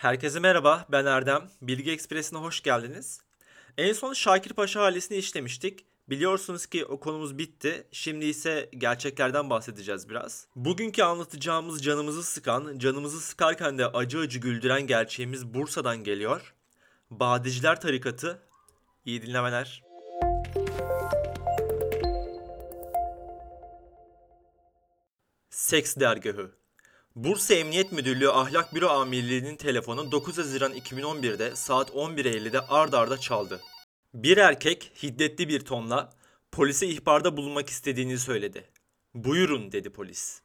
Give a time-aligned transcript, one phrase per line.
[0.00, 1.50] Herkese merhaba, ben Erdem.
[1.62, 3.20] Bilgi Ekspresi'ne hoş geldiniz.
[3.78, 5.86] En son Şakir Paşa ailesini işlemiştik.
[6.08, 7.86] Biliyorsunuz ki o konumuz bitti.
[7.92, 10.46] Şimdi ise gerçeklerden bahsedeceğiz biraz.
[10.56, 16.54] Bugünkü anlatacağımız canımızı sıkan, canımızı sıkarken de acı acı güldüren gerçeğimiz Bursa'dan geliyor.
[17.10, 18.42] Badiciler tarikatı.
[19.04, 19.82] İyi dinlemeler.
[25.50, 26.60] Seks dergahı.
[27.16, 33.60] Bursa Emniyet Müdürlüğü Ahlak Büro Amirliği'nin telefonu 9 Haziran 2011'de saat 11.50'de ard arda çaldı.
[34.14, 36.12] Bir erkek hiddetli bir tonla
[36.52, 38.64] polise ihbarda bulunmak istediğini söyledi.
[39.14, 40.40] Buyurun dedi polis.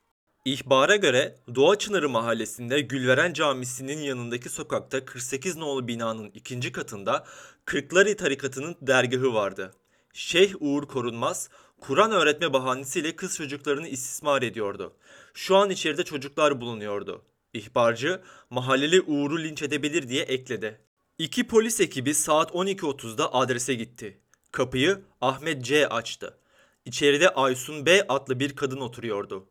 [0.45, 7.25] İhbara göre Doğa Çınarı mahallesinde Gülveren Camisi'nin yanındaki sokakta 48 nolu binanın ikinci katında
[7.65, 9.73] Kırkları tarikatının dergahı vardı.
[10.13, 11.49] Şeyh Uğur Korunmaz,
[11.87, 14.93] Kur'an öğretme bahanesiyle kız çocuklarını istismar ediyordu.
[15.33, 17.21] Şu an içeride çocuklar bulunuyordu.
[17.53, 20.81] İhbarcı, mahalleli Uğur'u linç edebilir diye ekledi.
[21.17, 24.19] İki polis ekibi saat 12.30'da adrese gitti.
[24.51, 26.37] Kapıyı Ahmet C açtı.
[26.85, 29.49] İçeride Aysun B adlı bir kadın oturuyordu.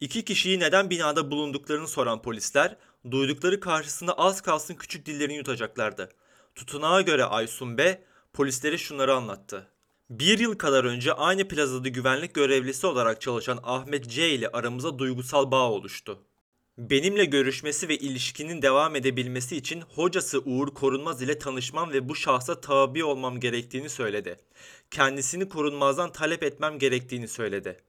[0.00, 2.76] İki kişiyi neden binada bulunduklarını soran polisler,
[3.10, 6.08] duydukları karşısında az kalsın küçük dillerini yutacaklardı.
[6.54, 9.71] Tutunağa göre Aysun B, polislere şunları anlattı.
[10.18, 15.50] Bir yıl kadar önce aynı plazada güvenlik görevlisi olarak çalışan Ahmet C ile aramıza duygusal
[15.50, 16.18] bağ oluştu.
[16.78, 22.60] Benimle görüşmesi ve ilişkinin devam edebilmesi için hocası Uğur Korunmaz ile tanışmam ve bu şahsa
[22.60, 24.36] tabi olmam gerektiğini söyledi.
[24.90, 27.80] Kendisini korunmazdan talep etmem gerektiğini söyledi.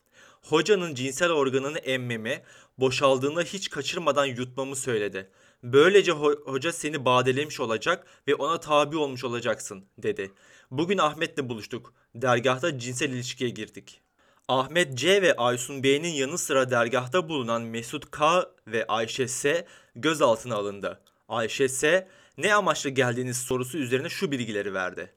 [0.42, 2.44] Hocanın cinsel organını emmemi,
[2.78, 5.30] boşaldığında hiç kaçırmadan yutmamı söyledi.
[5.64, 10.32] Böylece ho- hoca seni badelemiş olacak ve ona tabi olmuş olacaksın dedi.
[10.72, 11.94] Bugün Ahmet'le buluştuk.
[12.16, 14.02] Dergahta cinsel ilişkiye girdik.
[14.48, 20.56] Ahmet C ve Aysun Bey'in yanı sıra dergahta bulunan Mesut K ve Ayşe S gözaltına
[20.56, 21.02] alındı.
[21.28, 25.14] Ayşe S ne amaçla geldiğiniz sorusu üzerine şu bilgileri verdi.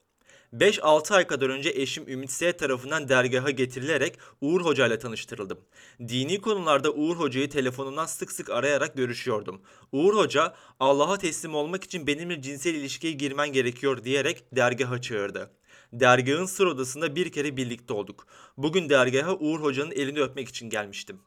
[0.61, 5.59] 5-6 ay kadar önce eşim Ümit S tarafından dergaha getirilerek Uğur Hoca ile tanıştırıldım.
[6.01, 9.61] Dini konularda Uğur Hoca'yı telefonundan sık sık arayarak görüşüyordum.
[9.93, 15.51] Uğur Hoca Allah'a teslim olmak için benimle cinsel ilişkiye girmen gerekiyor diyerek dergaha çağırdı.
[15.93, 18.27] Dergahın sır odasında bir kere birlikte olduk.
[18.57, 21.21] Bugün dergaha Uğur Hoca'nın elini öpmek için gelmiştim.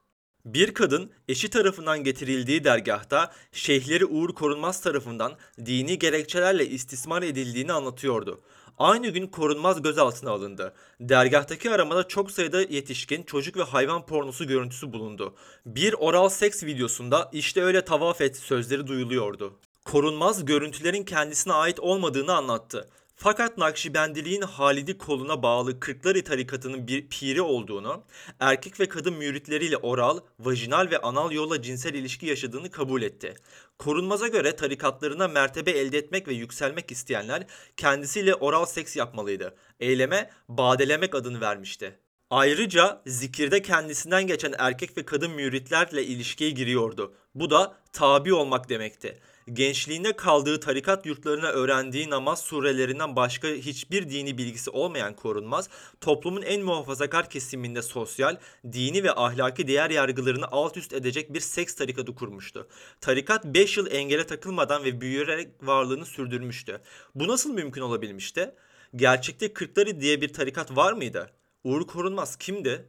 [0.45, 8.41] Bir kadın eşi tarafından getirildiği dergahta şeyhleri Uğur Korunmaz tarafından dini gerekçelerle istismar edildiğini anlatıyordu.
[8.79, 10.73] Aynı gün Korunmaz gözaltına alındı.
[10.99, 15.35] Dergahtaki aramada çok sayıda yetişkin, çocuk ve hayvan pornosu görüntüsü bulundu.
[15.65, 19.59] Bir oral seks videosunda işte öyle tavaf et sözleri duyuluyordu.
[19.85, 22.89] Korunmaz görüntülerin kendisine ait olmadığını anlattı.
[23.21, 28.03] Fakat Nakşibendiliğin Halidi koluna bağlı Kırkları tarikatının bir piri olduğunu,
[28.39, 33.35] erkek ve kadın müritleriyle oral, vajinal ve anal yolla cinsel ilişki yaşadığını kabul etti.
[33.79, 37.47] Korunmaz'a göre tarikatlarına mertebe elde etmek ve yükselmek isteyenler
[37.77, 39.55] kendisiyle oral seks yapmalıydı.
[39.79, 41.99] Eyleme badelemek adını vermişti.
[42.29, 47.13] Ayrıca zikirde kendisinden geçen erkek ve kadın müritlerle ilişkiye giriyordu.
[47.35, 49.19] Bu da tabi olmak demekti.
[49.53, 55.69] Gençliğinde kaldığı tarikat yurtlarına öğrendiği namaz surelerinden başka hiçbir dini bilgisi olmayan korunmaz,
[56.01, 58.37] toplumun en muhafazakar kesiminde sosyal,
[58.71, 62.67] dini ve ahlaki değer yargılarını alt üst edecek bir seks tarikatı kurmuştu.
[63.01, 66.81] Tarikat 5 yıl engele takılmadan ve büyüyerek varlığını sürdürmüştü.
[67.15, 68.55] Bu nasıl mümkün olabilmişti?
[68.95, 71.29] Gerçekte Kırkları diye bir tarikat var mıydı?
[71.63, 72.85] Uğur Korunmaz kimdi?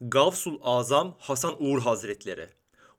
[0.00, 2.48] Gavsul Azam Hasan Uğur Hazretleri.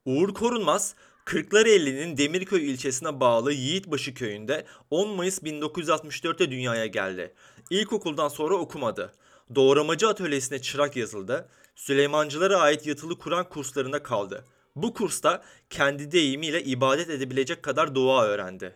[0.06, 0.96] Uğur Korunmaz,
[1.30, 7.34] Kırklareli'nin Demirköy ilçesine bağlı Yiğitbaşı köyünde 10 Mayıs 1964'te dünyaya geldi.
[7.70, 9.14] İlkokuldan sonra okumadı.
[9.56, 11.50] Doğramacı atölyesine çırak yazıldı.
[11.76, 14.46] Süleymancılara ait yatılı Kur'an kurslarında kaldı.
[14.76, 18.76] Bu kursta kendi deyimiyle ibadet edebilecek kadar dua öğrendi.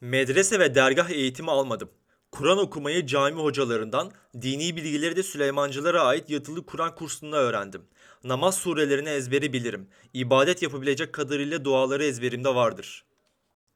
[0.00, 1.88] Medrese ve dergah eğitimi almadım.
[2.30, 4.10] Kur'an okumayı cami hocalarından,
[4.42, 7.82] dini bilgileri de Süleymancılara ait yatılı Kur'an kursunda öğrendim.
[8.26, 9.88] Namaz surelerini ezberi bilirim.
[10.14, 13.04] İbadet yapabilecek kadarıyla duaları ezberimde vardır.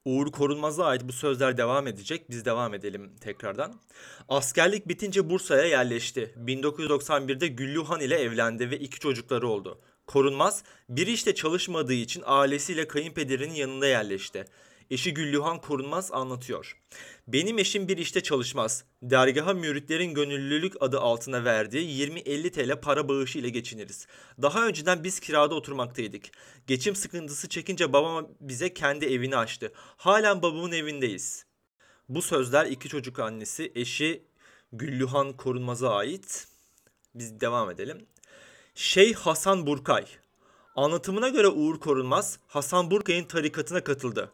[0.05, 2.30] Uğur Korunmaz'a ait bu sözler devam edecek.
[2.30, 3.80] Biz devam edelim tekrardan.
[4.28, 6.34] Askerlik bitince Bursa'ya yerleşti.
[6.47, 9.80] 1991'de Güllühan ile evlendi ve iki çocukları oldu.
[10.07, 14.45] Korunmaz bir işte çalışmadığı için ailesiyle kayınpederinin yanında yerleşti.
[14.91, 16.77] Eşi Güllühan Korunmaz anlatıyor.
[17.28, 18.84] Benim eşim bir işte çalışmaz.
[19.03, 24.07] Dergaha müritlerin gönüllülük adı altına verdiği 20-50 TL para bağışı ile geçiniriz.
[24.42, 26.25] Daha önceden biz kirada oturmaktaydık.
[26.66, 29.72] Geçim sıkıntısı çekince babam bize kendi evini açtı.
[29.77, 31.47] Halen babamın evindeyiz.
[32.09, 34.22] Bu sözler iki çocuk annesi eşi
[34.72, 36.48] Güllühan Korunmaz'a ait.
[37.15, 38.07] Biz devam edelim.
[38.75, 40.04] Şeyh Hasan Burkay.
[40.77, 44.33] Anlatımına göre Uğur Korunmaz, Hasan Burkay'ın tarikatına katıldı.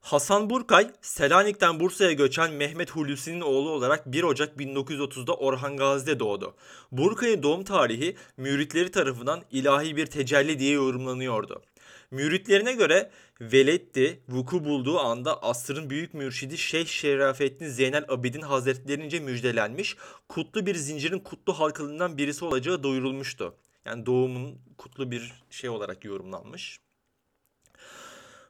[0.00, 6.54] Hasan Burkay, Selanik'ten Bursa'ya göçen Mehmet Hulusi'nin oğlu olarak 1 Ocak 1930'da Orhan Gazi'de doğdu.
[6.92, 11.62] Burkay'ın doğum tarihi müritleri tarafından ilahi bir tecelli diye yorumlanıyordu.
[12.10, 13.10] Müritlerine göre
[13.40, 19.96] veletti vuku bulduğu anda asrın büyük mürşidi Şeyh Şerafettin Zeynel Abidin Hazretlerince müjdelenmiş,
[20.28, 23.54] kutlu bir zincirin kutlu halkalarından birisi olacağı duyurulmuştu.
[23.84, 26.80] Yani doğumun kutlu bir şey olarak yorumlanmış.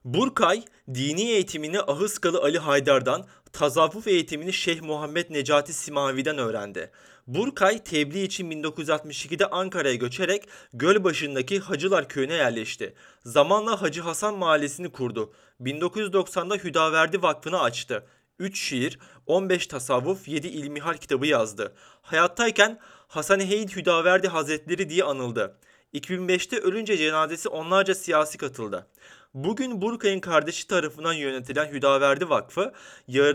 [0.05, 0.65] Burkay
[0.95, 6.91] dini eğitimini Ahıskalı Ali Haydar'dan, tasavvuf eğitimini Şeyh Muhammed Necati Simavi'den öğrendi.
[7.27, 12.95] Burkay tebliğ için 1962'de Ankara'ya göçerek Gölbaşı'ndaki Hacılar Köyü'ne yerleşti.
[13.25, 15.33] Zamanla Hacı Hasan Mahallesi'ni kurdu.
[15.61, 18.07] 1990'da Hüdaverdi Vakfı'nı açtı.
[18.39, 21.75] 3 şiir, 15 tasavvuf, 7 ilmihal kitabı yazdı.
[22.03, 25.57] Hayattayken Hasan Heyd Hüdaverdi Hazretleri diye anıldı.
[25.95, 28.87] 2005'te ölünce cenazesi onlarca siyasi katıldı.
[29.35, 32.73] Bugün Burkay'ın kardeşi tarafından yönetilen Hüdaverdi Vakfı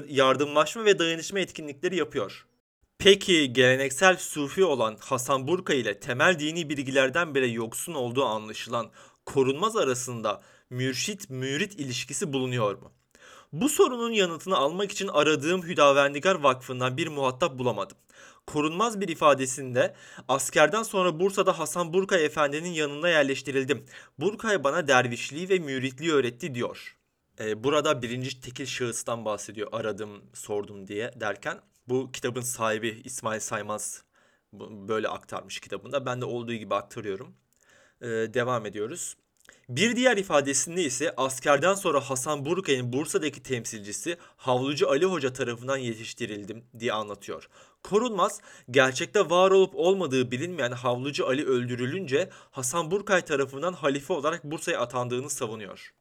[0.08, 2.46] yardımlaşma ve dayanışma etkinlikleri yapıyor.
[3.00, 8.90] Peki geleneksel sufi olan Hasan Burkay ile temel dini bilgilerden bile yoksun olduğu anlaşılan
[9.26, 12.92] korunmaz arasında mürşit-mürit ilişkisi bulunuyor mu?
[13.54, 17.98] Bu sorunun yanıtını almak için aradığım Hüdavendigar Vakfı'ndan bir muhatap bulamadım.
[18.48, 19.96] Korunmaz bir ifadesinde
[20.28, 23.86] askerden sonra Bursa'da Hasan Burkay Efendi'nin yanına yerleştirildim.
[24.20, 26.98] Burkay bana dervişliği ve müritliği öğretti diyor.
[27.40, 34.04] Ee, burada birinci tekil şahıstan bahsediyor aradım sordum diye derken bu kitabın sahibi İsmail Saymaz
[34.88, 36.06] böyle aktarmış kitabında.
[36.06, 37.36] Ben de olduğu gibi aktarıyorum.
[38.02, 39.16] Ee, devam ediyoruz.
[39.70, 46.64] Bir diğer ifadesinde ise askerden sonra Hasan Burkay'ın Bursa'daki temsilcisi Havlucu Ali Hoca tarafından yetiştirildim
[46.80, 47.50] diye anlatıyor.
[47.84, 54.80] Korunmaz, gerçekte var olup olmadığı bilinmeyen Havlucu Ali öldürülünce Hasan Burkay tarafından halife olarak Bursa'ya
[54.80, 55.94] atandığını savunuyor.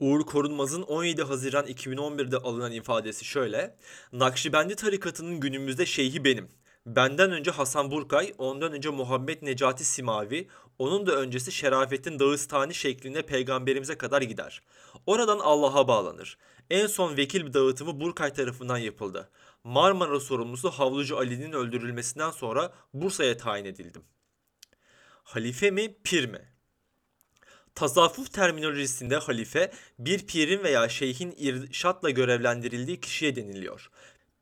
[0.00, 3.76] Uğur Korunmaz'ın 17 Haziran 2011'de alınan ifadesi şöyle.
[4.12, 6.48] Nakşibendi tarikatının günümüzde şeyhi benim.
[6.86, 10.48] Benden önce Hasan Burkay, ondan önce Muhammed Necati Simavi,
[10.78, 14.62] onun da öncesi Şerafettin Dağıstani şeklinde peygamberimize kadar gider.
[15.06, 16.38] Oradan Allah'a bağlanır.
[16.70, 19.30] En son vekil dağıtımı Burkay tarafından yapıldı.
[19.64, 24.02] Marmara sorumlusu Havlucu Ali'nin öldürülmesinden sonra Bursa'ya tayin edildim.
[25.24, 26.54] Halife mi, pir mi?
[27.74, 33.90] Tasavvuf terminolojisinde halife bir pirin veya şeyhin irşatla görevlendirildiği kişiye deniliyor.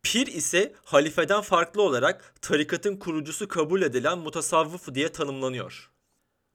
[0.03, 5.91] Pir ise halifeden farklı olarak tarikatın kurucusu kabul edilen mutasavvıf diye tanımlanıyor.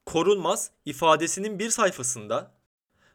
[0.05, 2.51] Korunmaz ifadesinin bir sayfasında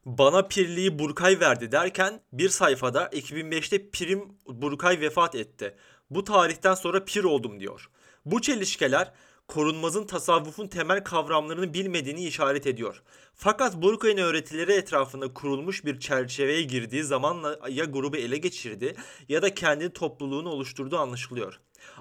[0.04, 5.76] bana pirliği Burkay verdi derken bir sayfada 2005'te pirim Burkay vefat etti.
[6.10, 7.90] Bu tarihten sonra pir oldum diyor.
[8.24, 9.12] Bu çelişkeler
[9.52, 13.02] korunmazın tasavvufun temel kavramlarını bilmediğini işaret ediyor.
[13.34, 18.94] Fakat Burkay'ın öğretileri etrafında kurulmuş bir çerçeveye girdiği zamanla ya grubu ele geçirdi
[19.28, 21.60] ya da kendi topluluğunu oluşturduğu anlaşılıyor.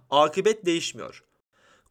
[0.09, 1.23] Akıbet değişmiyor.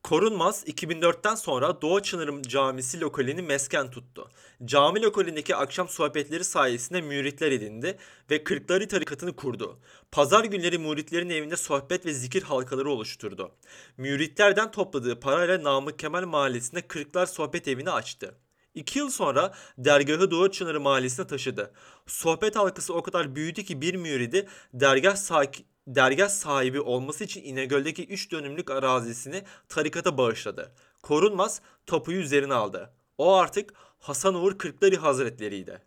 [0.02, 4.28] Korunmaz 2004'ten sonra Doğu Çınarım Camisi lokalini mesken tuttu.
[4.64, 7.98] Cami lokalindeki akşam sohbetleri sayesinde müritler edindi
[8.30, 9.78] ve Kırkları tarikatını kurdu.
[10.12, 13.52] Pazar günleri müritlerin evinde sohbet ve zikir halkaları oluşturdu.
[13.96, 18.34] Müritlerden topladığı parayla Namık Kemal Mahallesi'nde Kırklar Sohbet Evi'ni açtı.
[18.74, 21.72] İki yıl sonra dergahı Doğu Çınarı Mahallesi'ne taşıdı.
[22.06, 28.06] Sohbet halkası o kadar büyüdü ki bir müridi dergah sakin dergah sahibi olması için İnegöl'deki
[28.06, 30.74] 3 dönümlük arazisini tarikata bağışladı.
[31.02, 32.92] Korunmaz topuyu üzerine aldı.
[33.18, 35.82] O artık Hasan Uğur Kırkları Hazretleriydi.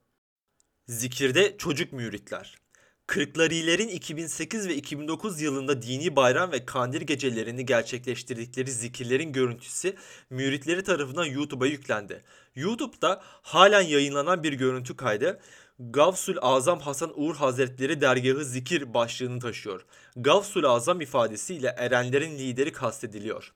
[0.88, 2.64] Zikirde çocuk müritler.
[3.08, 9.96] Kırklarilerin 2008 ve 2009 yılında dini bayram ve kandil gecelerini gerçekleştirdikleri zikirlerin görüntüsü
[10.30, 12.24] müritleri tarafından YouTube'a yüklendi.
[12.56, 15.40] YouTube'da halen yayınlanan bir görüntü kaydı
[15.80, 19.86] Gavsul Azam Hasan Uğur Hazretleri dergahı zikir başlığını taşıyor.
[20.16, 23.54] Gavsul Azam ifadesiyle erenlerin lideri kastediliyor.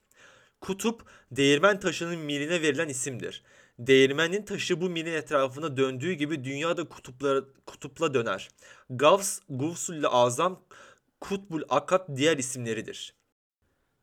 [0.60, 3.42] Kutup, değirmen taşının miline verilen isimdir.
[3.78, 8.48] Değirmenin taşı bu milin etrafında döndüğü gibi dünyada kutupla, kutupla döner.
[8.90, 10.62] Gavs, Guvsul Azam,
[11.20, 13.14] Kutbul Akap diğer isimleridir.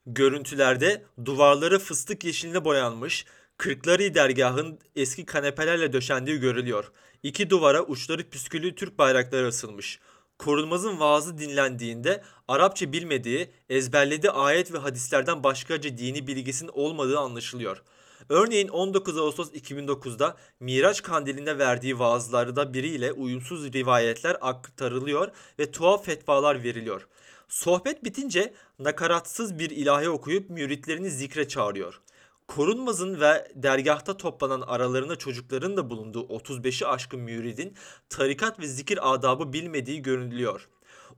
[0.06, 3.26] Görüntülerde duvarları fıstık yeşiline boyanmış,
[3.58, 6.92] Kırkları dergahın eski kanepelerle döşendiği görülüyor.
[7.26, 10.00] İki duvara uçları püsküllü Türk bayrakları asılmış.
[10.40, 17.84] Korunmaz'ın vaazı dinlendiğinde Arapça bilmediği, ezberlediği ayet ve hadislerden başkaca dini bilgisinin olmadığı anlaşılıyor.
[18.30, 26.64] Örneğin 19 Ağustos 2009'da Miraç kandilinde verdiği vaazlarda biriyle uyumsuz rivayetler aktarılıyor ve tuhaf fetvalar
[26.64, 27.08] veriliyor.
[27.48, 32.02] Sohbet bitince nakaratsız bir ilahi okuyup müritlerini zikre çağırıyor.
[32.48, 37.76] Korunmaz'ın ve dergahta toplanan aralarında çocukların da bulunduğu 35'i aşkın müridin
[38.10, 40.70] tarikat ve zikir adabı bilmediği görülüyor.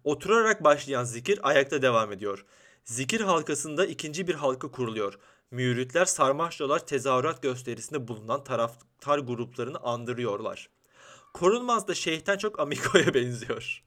[0.03, 2.45] Oturarak başlayan zikir ayakta devam ediyor.
[2.85, 5.19] Zikir halkasında ikinci bir halka kuruluyor.
[5.51, 10.69] Müritler sarmaşçalar tezahürat gösterisinde bulunan taraftar gruplarını andırıyorlar.
[11.33, 13.83] Korunmaz da şeyhten çok Amigo'ya benziyor.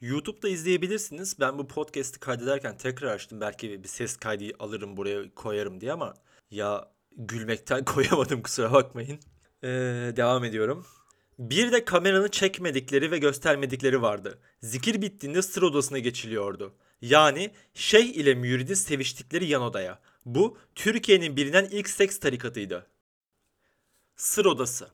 [0.00, 1.40] YouTube'da izleyebilirsiniz.
[1.40, 3.40] Ben bu podcast'i kaydederken tekrar açtım.
[3.40, 6.14] Belki bir ses kaydı alırım buraya koyarım diye ama
[6.50, 9.20] ya gülmekten koyamadım kusura bakmayın.
[9.62, 9.68] Ee,
[10.16, 10.86] devam ediyorum.
[11.38, 14.38] Bir de kameranı çekmedikleri ve göstermedikleri vardı.
[14.62, 16.74] Zikir bittiğinde sır odasına geçiliyordu.
[17.00, 19.98] Yani şeyh ile müridin seviştikleri yan odaya.
[20.24, 22.86] Bu Türkiye'nin bilinen ilk seks tarikatıydı.
[24.16, 24.88] Sır odası.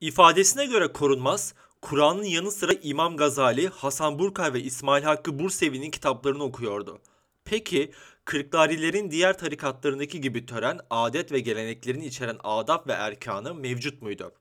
[0.00, 6.42] İfadesine göre korunmaz, Kur'an'ın yanı sıra İmam Gazali, Hasan Burkay ve İsmail Hakkı Bursevi'nin kitaplarını
[6.44, 7.00] okuyordu.
[7.46, 7.92] Peki
[8.26, 14.32] Kırklarilerin diğer tarikatlarındaki gibi tören, adet ve geleneklerini içeren adab ve erkanı mevcut muydu?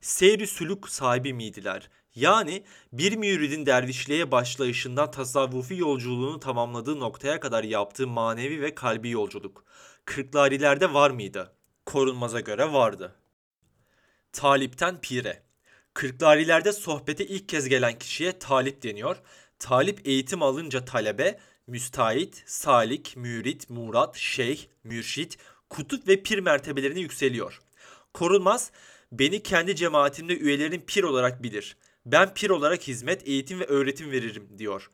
[0.00, 1.90] Seyri sülük sahibi miydiler?
[2.14, 9.64] Yani bir müridin dervişliğe başlayışından tasavvufi yolculuğunu tamamladığı noktaya kadar yaptığı manevi ve kalbi yolculuk.
[10.04, 11.52] Kırklarilerde var mıydı?
[11.86, 13.14] Korunmaz'a göre vardı.
[14.32, 15.42] Talipten pire.
[15.94, 19.16] Kırklarilerde sohbete ilk kez gelen kişiye talip deniyor.
[19.58, 21.38] Talip eğitim alınca talebe,
[21.70, 27.60] müstahit, salik, mürit, murat, şeyh, mürşit, kutup ve pir mertebelerine yükseliyor.
[28.14, 28.70] Korunmaz,
[29.12, 31.76] beni kendi cemaatimde üyelerin pir olarak bilir.
[32.06, 34.90] Ben pir olarak hizmet, eğitim ve öğretim veririm diyor.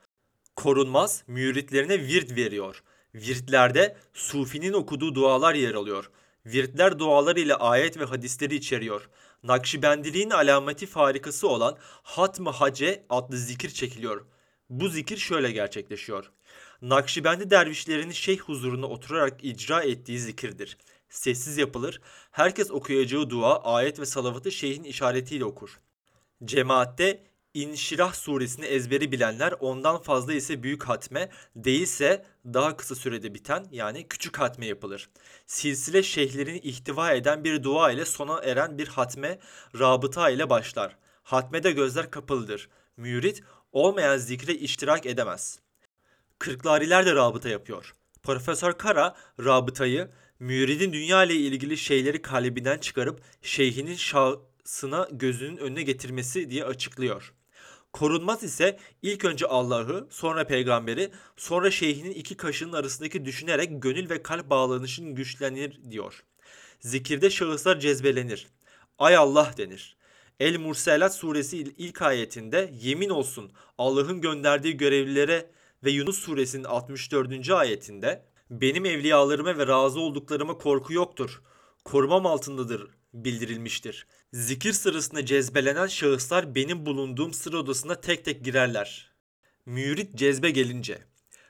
[0.57, 2.83] Korunmaz, müritlerine virt veriyor.
[3.15, 6.11] Virtlerde Sufi'nin okuduğu dualar yer alıyor.
[6.47, 9.09] Virtler dualar ile ayet ve hadisleri içeriyor.
[9.43, 14.27] Nakşibendiliğin alameti farikası olan Hatm-ı Hace adlı zikir çekiliyor.
[14.71, 16.31] Bu zikir şöyle gerçekleşiyor.
[16.83, 20.79] Nakşibendi dervişlerinin şeyh huzuruna oturarak icra ettiği zikirdir.
[21.09, 25.81] Sessiz yapılır, herkes okuyacağı dua, ayet ve salavatı şeyhin işaretiyle okur.
[26.45, 33.67] Cemaatte İnşirah suresini ezberi bilenler ondan fazla ise büyük hatme, değilse daha kısa sürede biten
[33.71, 35.11] yani küçük hatme yapılır.
[35.47, 39.39] Silsile şeyhlerini ihtiva eden bir dua ile sona eren bir hatme
[39.79, 40.97] rabıta ile başlar.
[41.23, 42.69] Hatmede gözler kapalıdır.
[42.97, 43.43] Mürit
[43.73, 45.61] olmayan zikre iştirak edemez.
[46.39, 47.95] Kırklariler de rabıta yapıyor.
[48.23, 56.51] Profesör Kara rabıtayı müridin dünya ile ilgili şeyleri kalbinden çıkarıp şeyhinin şahsına gözünün önüne getirmesi
[56.51, 57.33] diye açıklıyor.
[57.93, 64.23] Korunmaz ise ilk önce Allah'ı, sonra peygamberi, sonra şeyhinin iki kaşının arasındaki düşünerek gönül ve
[64.23, 66.25] kalp bağlanışın güçlenir diyor.
[66.81, 68.47] Zikirde şahıslar cezbelenir.
[68.99, 69.97] Ay Allah denir.
[70.41, 75.51] El Murselat suresi ilk ayetinde yemin olsun Allah'ın gönderdiği görevlilere
[75.85, 77.51] ve Yunus suresinin 64.
[77.51, 81.43] ayetinde benim evliyalarıma ve razı olduklarıma korku yoktur.
[81.85, 84.07] Korumam altındadır bildirilmiştir.
[84.33, 89.13] Zikir sırasında cezbelenen şahıslar benim bulunduğum sır odasına tek tek girerler.
[89.67, 90.99] Mürit cezbe gelince.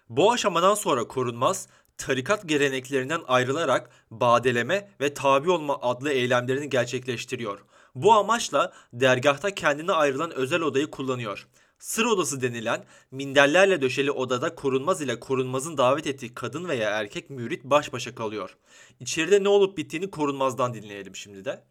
[0.08, 1.68] Bu aşamadan sonra korunmaz,
[1.98, 7.64] tarikat geleneklerinden ayrılarak badeleme ve tabi olma adlı eylemlerini gerçekleştiriyor.
[7.94, 11.46] Bu amaçla dergahta kendine ayrılan özel odayı kullanıyor.
[11.78, 17.64] Sır odası denilen minderlerle döşeli odada korunmaz ile korunmazın davet ettiği kadın veya erkek mürit
[17.64, 18.56] baş başa kalıyor.
[19.00, 21.64] İçeride ne olup bittiğini korunmazdan dinleyelim şimdi de.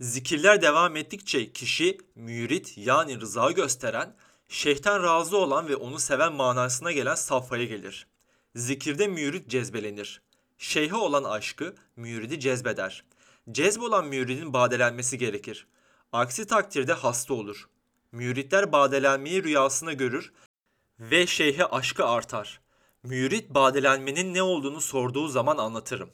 [0.00, 4.16] Zikirler devam ettikçe kişi mürit yani rıza gösteren,
[4.48, 8.06] şeyhten razı olan ve onu seven manasına gelen safhaya gelir.
[8.54, 10.22] Zikirde mürit cezbelenir.
[10.58, 13.04] Şeyhe olan aşkı müridi cezbeder.
[13.50, 15.66] Cezb olan müridin badelenmesi gerekir.
[16.12, 17.68] Aksi takdirde hasta olur.
[18.12, 20.32] Müritler badelenmeyi rüyasına görür
[21.00, 22.60] ve şeyhe aşkı artar.
[23.02, 26.10] Mürit badelenmenin ne olduğunu sorduğu zaman anlatırım.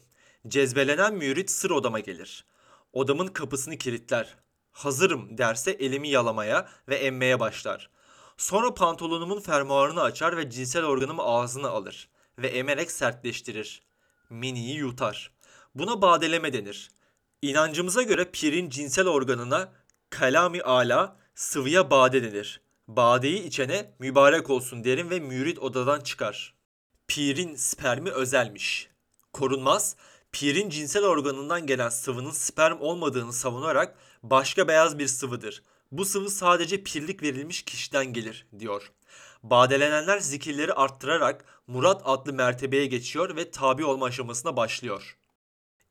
[0.47, 2.45] Cezbelenen mürit sır odama gelir.
[2.93, 4.35] Odamın kapısını kilitler.
[4.71, 7.89] Hazırım derse elimi yalamaya ve emmeye başlar.
[8.37, 13.81] Sonra pantolonumun fermuarını açar ve cinsel organımı ağzına alır ve emerek sertleştirir.
[14.29, 15.31] Miniyi yutar.
[15.75, 16.91] Buna badeleme denir.
[17.41, 19.73] İnancımıza göre pirin cinsel organına
[20.09, 22.61] kalami ala sıvıya bade denir.
[22.87, 26.53] Badeyi içene mübarek olsun derim ve mürit odadan çıkar.
[27.07, 28.89] Pirin spermi özelmiş.
[29.33, 29.95] Korunmaz,
[30.31, 35.63] pirin cinsel organından gelen sıvının sperm olmadığını savunarak başka beyaz bir sıvıdır.
[35.91, 38.91] Bu sıvı sadece pirlik verilmiş kişiden gelir diyor.
[39.43, 45.17] Badelenenler zikirleri arttırarak Murat adlı mertebeye geçiyor ve tabi olma aşamasına başlıyor.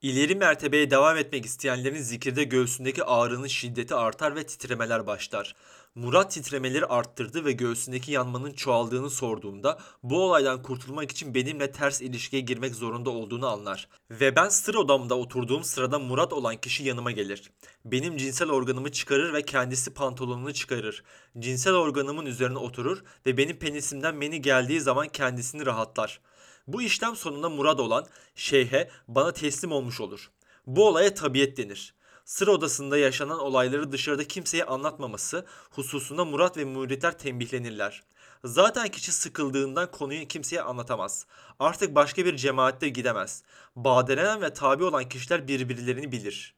[0.03, 5.55] İleri mertebeye devam etmek isteyenlerin zikirde göğsündeki ağrının şiddeti artar ve titremeler başlar.
[5.95, 12.43] Murat titremeleri arttırdı ve göğsündeki yanmanın çoğaldığını sorduğumda bu olaydan kurtulmak için benimle ters ilişkiye
[12.43, 13.88] girmek zorunda olduğunu anlar.
[14.11, 17.50] Ve ben sır odamda oturduğum sırada Murat olan kişi yanıma gelir.
[17.85, 21.05] Benim cinsel organımı çıkarır ve kendisi pantolonunu çıkarır.
[21.38, 26.21] Cinsel organımın üzerine oturur ve benim penisimden beni geldiği zaman kendisini rahatlar.
[26.67, 30.31] Bu işlem sonunda Murat olan şeyhe bana teslim olmuş olur.
[30.67, 31.95] Bu olaya tabiyet denir.
[32.25, 38.03] Sır odasında yaşanan olayları dışarıda kimseye anlatmaması hususunda Murat ve müritler tembihlenirler.
[38.45, 41.27] Zaten kişi sıkıldığından konuyu kimseye anlatamaz.
[41.59, 43.43] Artık başka bir cemaatte gidemez.
[43.77, 46.55] Badelenen ve tabi olan kişiler birbirlerini bilir.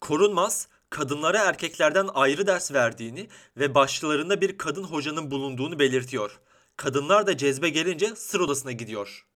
[0.00, 6.40] Korunmaz, kadınlara erkeklerden ayrı ders verdiğini ve başlarında bir kadın hocanın bulunduğunu belirtiyor.
[6.76, 9.26] Kadınlar da cezbe gelince sır odasına gidiyor.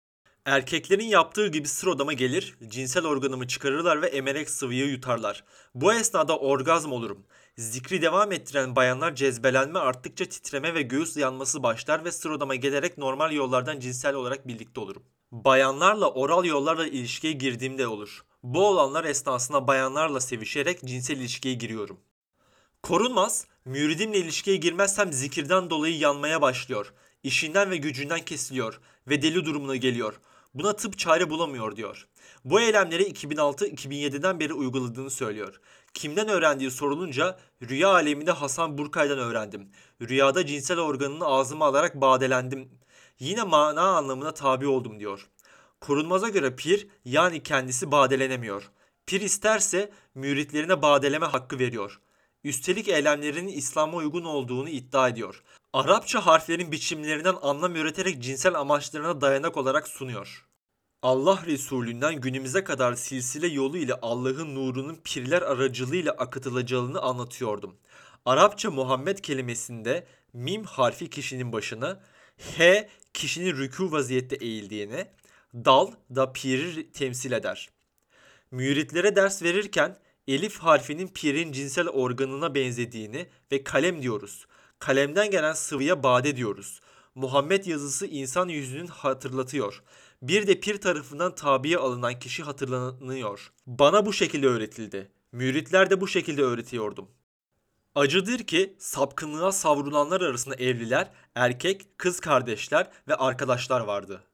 [0.46, 5.44] Erkeklerin yaptığı gibi sır odama gelir, cinsel organımı çıkarırlar ve emerek sıvıyı yutarlar.
[5.75, 7.25] Bu esnada orgazm olurum.
[7.56, 12.99] Zikri devam ettiren bayanlar cezbelenme arttıkça titreme ve göğüs yanması başlar ve sır odama gelerek
[12.99, 15.02] normal yollardan cinsel olarak birlikte olurum.
[15.32, 18.25] Bayanlarla oral yollarla ilişkiye girdiğimde olur.
[18.42, 22.00] Bu olanlar esnasında bayanlarla sevişerek cinsel ilişkiye giriyorum.
[22.82, 26.92] Korunmaz, müridimle ilişkiye girmezsem zikirden dolayı yanmaya başlıyor.
[27.22, 30.20] İşinden ve gücünden kesiliyor ve deli durumuna geliyor.
[30.54, 32.09] Buna tıp çare bulamıyor diyor.
[32.44, 35.61] Bu eylemleri 2006-2007'den beri uyguladığını söylüyor.
[35.94, 39.71] Kimden öğrendiği sorulunca rüya aleminde Hasan Burkay'dan öğrendim.
[40.00, 42.68] Rüyada cinsel organını ağzıma alarak badelendim.
[43.18, 45.28] Yine mana anlamına tabi oldum diyor.
[45.80, 48.71] Korunmaz'a göre pir yani kendisi badelenemiyor.
[49.06, 52.00] Pir isterse müritlerine badeleme hakkı veriyor.
[52.44, 55.42] Üstelik eylemlerinin İslam'a uygun olduğunu iddia ediyor.
[55.73, 60.47] Arapça harflerin biçimlerinden anlam üreterek cinsel amaçlarına dayanak olarak sunuyor.
[61.02, 67.76] Allah Resulünden günümüze kadar silsile yolu ile Allah'ın nurunun pirler aracılığıyla akıtılacağını anlatıyordum.
[68.25, 72.00] Arapça Muhammed kelimesinde mim harfi kişinin başına,
[72.57, 75.12] he kişinin rükû vaziyette eğildiğine,
[75.55, 77.71] dal da piri temsil eder.
[78.50, 79.99] Müritlere ders verirken
[80.29, 84.47] elif harfinin pirin cinsel organına benzediğini ve kalem diyoruz.
[84.82, 86.80] Kalemden gelen sıvıya bade diyoruz.
[87.14, 89.82] Muhammed yazısı insan yüzünün hatırlatıyor.
[90.23, 93.52] Bir de pir tarafından tabiye alınan kişi hatırlanıyor.
[93.66, 95.10] Bana bu şekilde öğretildi.
[95.32, 97.08] Müritler de bu şekilde öğretiyordum.
[97.95, 104.25] Acıdır ki sapkınlığa savrulanlar arasında evliler, erkek, kız kardeşler ve arkadaşlar vardı.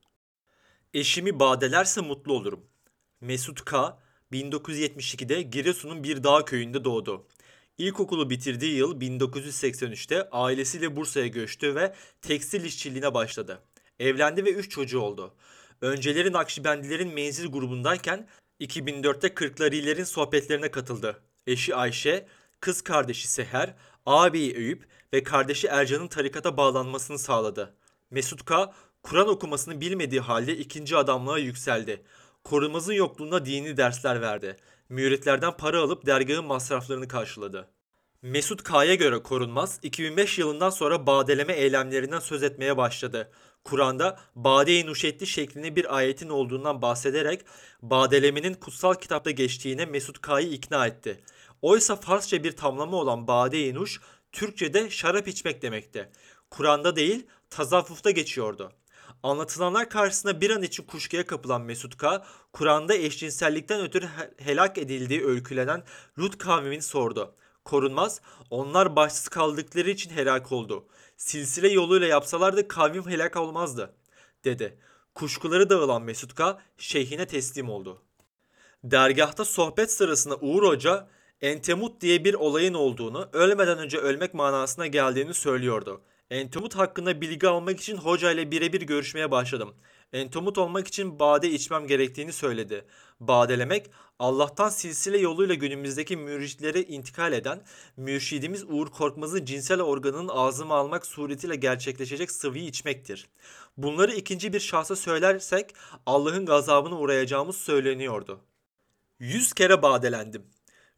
[0.95, 2.61] Eşimi badelerse mutlu olurum.
[3.21, 3.99] Mesut K.
[4.33, 7.27] 1972'de Giresun'un bir dağ köyünde doğdu.
[7.79, 13.63] İlkokulu bitirdiği yıl 1983'te ailesiyle Bursa'ya göçtü ve tekstil işçiliğine başladı.
[13.99, 15.35] Evlendi ve 3 çocuğu oldu.
[15.81, 18.29] Önceleri Nakşibendilerin menzil grubundayken
[18.61, 21.23] 2004'te Kırklarilerin sohbetlerine katıldı.
[21.47, 22.27] Eşi Ayşe,
[22.61, 23.75] kız kardeşi Seher,
[24.07, 27.75] ağabeyi Eyüp ve kardeşi Ercan'ın tarikata bağlanmasını sağladı.
[28.11, 28.73] Mesut K.
[29.03, 32.03] Kur'an okumasını bilmediği halde ikinci adamlığa yükseldi.
[32.45, 34.57] Korunmazın yokluğunda dini dersler verdi.
[34.89, 37.69] Müritlerden para alıp dergahın masraflarını karşıladı.
[38.23, 43.31] Mesut K'ya göre korunmaz 2005 yılından sonra badeleme eylemlerinden söz etmeye başladı.
[43.65, 47.41] Kur'an'da bade-i nuşetli şeklinde bir ayetin olduğundan bahsederek
[47.83, 51.21] badelemenin kutsal kitapta geçtiğine Mesut K'yı ikna etti.
[51.63, 54.01] Oysa Farsça bir tamlama olan bade-i nuş
[54.33, 56.11] Türkçe'de şarap içmek demekti.
[56.51, 58.73] Kur'an'da değil tasavvufta geçiyordu.
[59.23, 65.83] Anlatılanlar karşısında bir an için kuşkuya kapılan Mesut K, Kur'an'da eşcinsellikten ötürü helak edildiği öykülenen
[66.19, 67.35] Lut kavmini sordu.
[67.65, 70.87] Korunmaz, onlar başsız kaldıkları için helak oldu.
[71.17, 73.95] Silsile yoluyla yapsalardı kavim helak olmazdı,
[74.45, 74.79] dedi.
[75.15, 78.03] Kuşkuları dağılan Mesut K, şeyhine teslim oldu.
[78.85, 81.09] Dergahta sohbet sırasında Uğur Hoca,
[81.41, 86.01] Entemut diye bir olayın olduğunu, ölmeden önce ölmek manasına geldiğini söylüyordu.
[86.31, 89.75] Entomut hakkında bilgi almak için hoca ile birebir görüşmeye başladım.
[90.13, 92.85] Entomut olmak için bade içmem gerektiğini söyledi.
[93.21, 97.63] Badelemek Allah'tan silsile yoluyla günümüzdeki mürşitlere intikal eden
[97.97, 103.27] mürşidimiz Uğur Korkmaz'ın cinsel organının ağzıma almak suretiyle gerçekleşecek sıvıyı içmektir.
[103.77, 105.75] Bunları ikinci bir şahsa söylersek
[106.07, 108.41] Allah'ın gazabına uğrayacağımız söyleniyordu.
[109.21, 110.43] Yüz kere badelendim.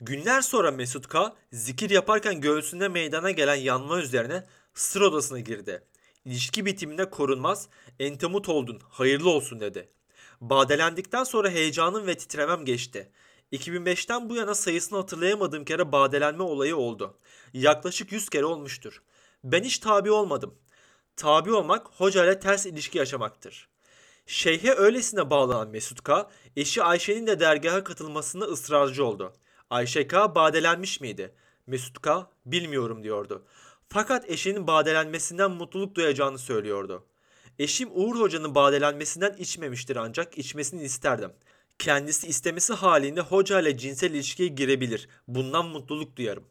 [0.01, 1.35] Günler sonra Mesut K.
[1.53, 5.85] zikir yaparken göğsünde meydana gelen yanma üzerine sır odasına girdi.
[6.25, 9.89] İlişki bitiminde korunmaz, entemut oldun, hayırlı olsun dedi.
[10.41, 13.11] Badelendikten sonra heyecanım ve titremem geçti.
[13.53, 17.19] 2005'ten bu yana sayısını hatırlayamadığım kere badelenme olayı oldu.
[17.53, 19.03] Yaklaşık 100 kere olmuştur.
[19.45, 20.55] Ben hiç tabi olmadım.
[21.17, 23.69] Tabi olmak hoca ile ters ilişki yaşamaktır.
[24.27, 29.33] Şeyhe öylesine bağlanan Mesut K, eşi Ayşe'nin de dergaha katılmasında ısrarcı oldu.
[29.71, 31.35] Ayşe K badelenmiş miydi?
[31.67, 33.45] Mesut K bilmiyorum diyordu.
[33.93, 37.07] Fakat eşinin badelenmesinden mutluluk duyacağını söylüyordu.
[37.59, 41.33] Eşim Uğur Hoca'nın badelenmesinden içmemiştir ancak içmesini isterdim.
[41.79, 45.09] Kendisi istemesi halinde hoca ile cinsel ilişkiye girebilir.
[45.29, 46.45] Bundan mutluluk duyarım.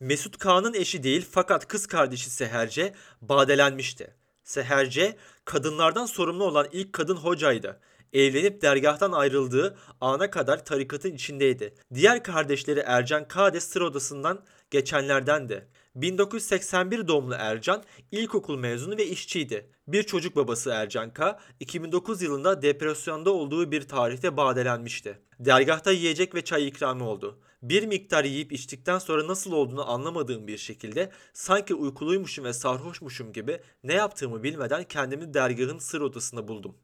[0.00, 4.14] Mesut K'nın eşi değil fakat kız kardeşi Seherce badelenmişti.
[4.44, 7.80] Seherce kadınlardan sorumlu olan ilk kadın hocaydı.
[8.12, 11.74] Evlenip dergahtan ayrıldığı ana kadar tarikatın içindeydi.
[11.94, 15.68] Diğer kardeşleri Ercan K de sır odasından geçenlerdendi.
[15.94, 19.70] 1981 doğumlu Ercan ilkokul mezunu ve işçiydi.
[19.88, 25.18] Bir çocuk babası Ercan K 2009 yılında depresyonda olduğu bir tarihte badelenmişti.
[25.40, 27.38] Dergahta yiyecek ve çay ikramı oldu.
[27.62, 33.60] Bir miktar yiyip içtikten sonra nasıl olduğunu anlamadığım bir şekilde sanki uykuluymuşum ve sarhoşmuşum gibi
[33.84, 36.76] ne yaptığımı bilmeden kendimi dergahın sır odasında buldum.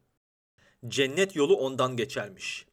[0.87, 2.65] Cennet yolu ondan geçermiş.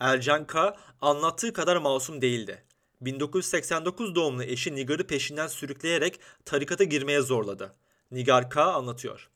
[0.00, 2.62] Ercan K anlattığı kadar masum değildi.
[3.04, 7.74] 1989 doğumlu eşi Nigar'ı peşinden sürükleyerek tarikata girmeye zorladı.
[8.10, 9.30] Nigar K anlatıyor.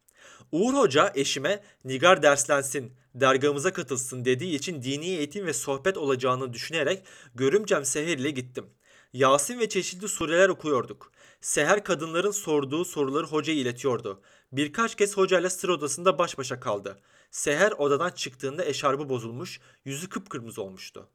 [0.52, 7.04] Uğur Hoca eşime Nigar derslensin, dergahımıza katılsın dediği için dini eğitim ve sohbet olacağını düşünerek
[7.35, 8.66] görümcem Seher ile gittim.
[9.12, 11.12] Yasin ve çeşitli sureler okuyorduk.
[11.40, 14.22] Seher kadınların sorduğu soruları hoca iletiyordu.
[14.52, 17.00] Birkaç kez hocayla sır odasında baş başa kaldı.
[17.31, 21.09] Seher odadan çıktığında eşarbı bozulmuş, yüzü kıpkırmızı olmuştu.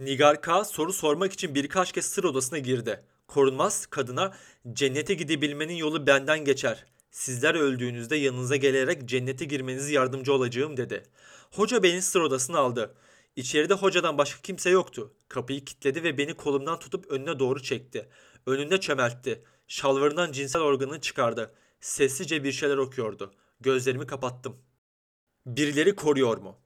[0.00, 3.04] Nigar K soru sormak için birkaç kez sır odasına girdi.
[3.26, 4.32] Korunmaz kadına
[4.72, 6.86] cennete gidebilmenin yolu benden geçer.
[7.10, 11.02] Sizler öldüğünüzde yanınıza gelerek cennete girmenizi yardımcı olacağım dedi.
[11.50, 12.94] Hoca beni sır odasına aldı.
[13.36, 15.12] İçeride hocadan başka kimse yoktu.
[15.28, 18.08] Kapıyı kilitledi ve beni kolumdan tutup önüne doğru çekti.
[18.46, 19.44] Önünde çömeltti.
[19.68, 21.54] Şalvarından cinsel organını çıkardı.
[21.80, 23.34] Sessizce bir şeyler okuyordu.
[23.60, 24.56] Gözlerimi kapattım.
[25.46, 26.58] Birileri koruyor mu?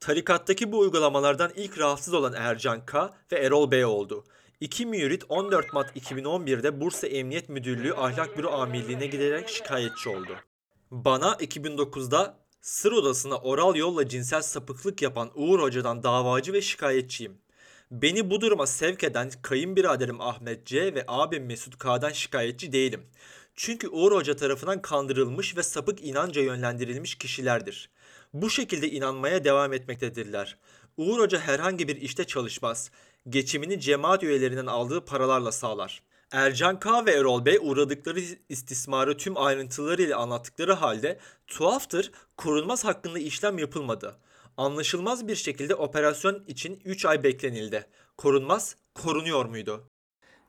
[0.00, 4.24] Tarikattaki bu uygulamalardan ilk rahatsız olan Ercan K ve Erol Bey oldu.
[4.60, 10.36] İki mürit 14 Mart 2011'de Bursa Emniyet Müdürlüğü Ahlak Büro Amirliğine giderek şikayetçi oldu.
[10.90, 17.38] Bana 2009'da sır odasına oral yolla cinsel sapıklık yapan Uğur Hoca'dan davacı ve şikayetçiyim.
[17.90, 23.06] Beni bu duruma sevk eden kayınbiraderim Ahmet C ve abim Mesut K'dan şikayetçi değilim.
[23.54, 27.90] Çünkü Uğur Hoca tarafından kandırılmış ve sapık inanca yönlendirilmiş kişilerdir.
[28.32, 30.56] Bu şekilde inanmaya devam etmektedirler.
[30.96, 32.90] Uğur Hoca herhangi bir işte çalışmaz.
[33.28, 36.02] Geçimini cemaat üyelerinden aldığı paralarla sağlar.
[36.32, 43.58] Ercan K ve Erol Bey uğradıkları istismarı tüm ayrıntılarıyla anlattıkları halde tuhaftır korunmaz hakkında işlem
[43.58, 44.16] yapılmadı.
[44.56, 47.86] Anlaşılmaz bir şekilde operasyon için 3 ay beklenildi.
[48.16, 49.84] Korunmaz korunuyor muydu?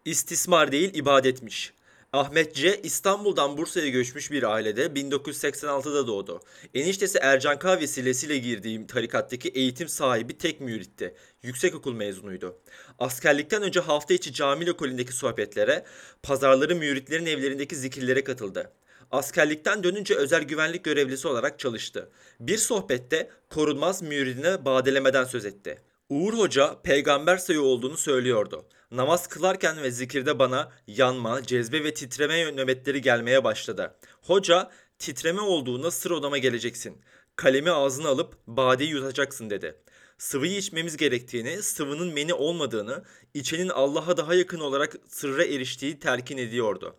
[0.05, 1.73] İstismar değil ibadetmiş.
[2.13, 2.81] Ahmet C.
[2.81, 6.41] İstanbul'dan Bursa'ya göçmüş bir ailede 1986'da doğdu.
[6.73, 7.79] Eniştesi Ercan K.
[7.79, 11.15] vesilesiyle girdiğim tarikattaki eğitim sahibi tek müritti.
[11.43, 12.57] Yüksekokul mezunuydu.
[12.99, 15.85] Askerlikten önce hafta içi cami lokalindeki sohbetlere,
[16.23, 18.71] pazarları müritlerin evlerindeki zikirlere katıldı.
[19.11, 22.09] Askerlikten dönünce özel güvenlik görevlisi olarak çalıştı.
[22.39, 25.81] Bir sohbette korunmaz müridine badelemeden söz etti.
[26.09, 28.65] Uğur Hoca peygamber sayı olduğunu söylüyordu.
[28.91, 33.95] Namaz kılarken ve zikirde bana yanma, cezbe ve titreme nöbetleri gelmeye başladı.
[34.21, 37.01] Hoca titreme olduğunda sır odama geleceksin.
[37.35, 39.75] Kalemi ağzına alıp badeyi yutacaksın dedi.
[40.17, 46.95] Sıvıyı içmemiz gerektiğini, sıvının meni olmadığını, içenin Allah'a daha yakın olarak sırra eriştiği telkin ediyordu.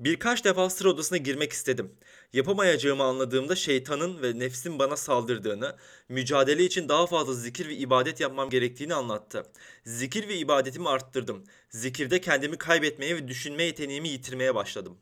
[0.00, 1.94] Birkaç defa sır odasına girmek istedim.
[2.32, 5.76] Yapamayacağımı anladığımda şeytanın ve nefsin bana saldırdığını,
[6.08, 9.42] mücadele için daha fazla zikir ve ibadet yapmam gerektiğini anlattı.
[9.84, 11.44] Zikir ve ibadetimi arttırdım.
[11.70, 14.98] Zikirde kendimi kaybetmeye ve düşünme yeteneğimi yitirmeye başladım.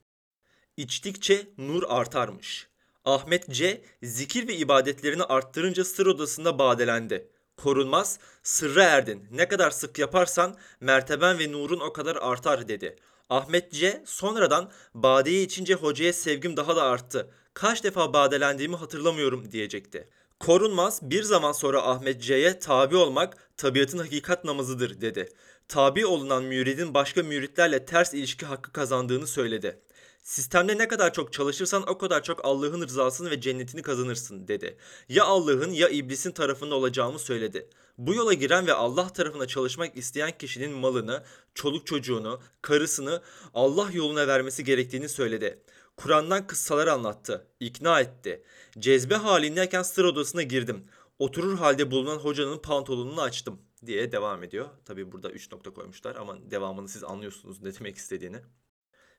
[0.76, 2.68] İçtikçe nur artarmış.
[3.04, 3.82] Ahmet C.
[4.02, 7.28] zikir ve ibadetlerini arttırınca sır odasında badelendi.
[7.56, 9.26] Korunmaz, sırra erdin.
[9.30, 12.96] Ne kadar sık yaparsan merteben ve nurun o kadar artar dedi.
[13.30, 17.30] Ahmet sonradan badeyi içince hocaya sevgim daha da arttı.
[17.54, 20.08] Kaç defa badelendiğimi hatırlamıyorum diyecekti.
[20.40, 25.28] Korunmaz bir zaman sonra Ahmet C'ye tabi olmak tabiatın hakikat namazıdır dedi.
[25.68, 29.80] Tabi olunan müridin başka müritlerle ters ilişki hakkı kazandığını söyledi.
[30.28, 34.76] Sistemde ne kadar çok çalışırsan o kadar çok Allah'ın rızasını ve cennetini kazanırsın dedi.
[35.08, 37.68] Ya Allah'ın ya iblisin tarafında olacağımı söyledi.
[37.98, 43.22] Bu yola giren ve Allah tarafına çalışmak isteyen kişinin malını, çoluk çocuğunu, karısını
[43.54, 45.62] Allah yoluna vermesi gerektiğini söyledi.
[45.96, 48.42] Kur'an'dan kıssalar anlattı, ikna etti.
[48.78, 50.84] Cezbe halindeyken sır odasına girdim.
[51.18, 54.68] Oturur halde bulunan hocanın pantolonunu açtım diye devam ediyor.
[54.84, 58.36] Tabi burada 3 nokta koymuşlar ama devamını siz anlıyorsunuz ne demek istediğini.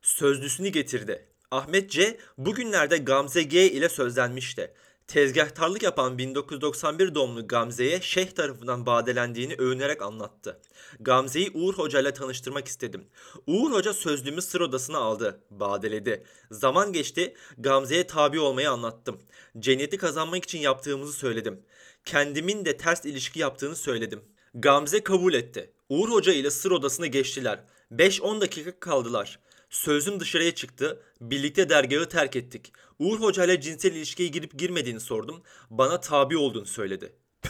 [0.01, 1.25] Sözlüsünü getirdi.
[1.51, 2.17] Ahmet C.
[2.37, 4.73] bugünlerde Gamze G ile sözlenmişti.
[5.07, 10.59] Tezgahtarlık yapan 1991 doğumlu Gamze'ye şeyh tarafından badelendiğini övünerek anlattı.
[10.99, 13.07] Gamze'yi Uğur Hoca ile tanıştırmak istedim.
[13.47, 16.23] Uğur Hoca sözlüğümü sır odasına aldı, badeledi.
[16.51, 19.21] Zaman geçti, Gamze'ye tabi olmayı anlattım.
[19.59, 21.61] Cenneti kazanmak için yaptığımızı söyledim.
[22.05, 24.21] Kendimin de ters ilişki yaptığını söyledim.
[24.53, 25.71] Gamze kabul etti.
[25.89, 27.59] Uğur Hoca ile sır odasına geçtiler.
[27.91, 29.39] 5-10 dakika kaldılar.
[29.69, 31.03] Sözüm dışarıya çıktı.
[31.21, 32.73] Birlikte dergahı terk ettik.
[32.99, 35.43] Uğur Hoca ile cinsel ilişkiye girip girmediğini sordum.
[35.69, 37.15] Bana tabi olduğunu söyledi.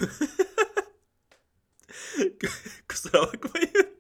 [2.90, 3.99] Kusura bakmayın.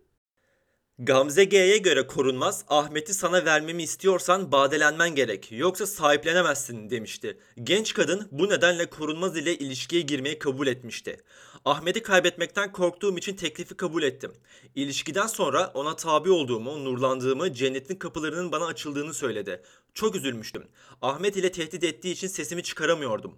[1.02, 7.38] Gamze G'ye göre korunmaz, Ahmet'i sana vermemi istiyorsan badelenmen gerek, yoksa sahiplenemezsin demişti.
[7.64, 11.18] Genç kadın bu nedenle korunmaz ile ilişkiye girmeyi kabul etmişti.
[11.66, 14.32] Ahmet'i kaybetmekten korktuğum için teklifi kabul ettim.
[14.76, 19.62] İlişkiden sonra ona tabi olduğumu, nurlandığımı, cennetin kapılarının bana açıldığını söyledi.
[19.94, 20.68] Çok üzülmüştüm.
[21.02, 23.38] Ahmet ile tehdit ettiği için sesimi çıkaramıyordum.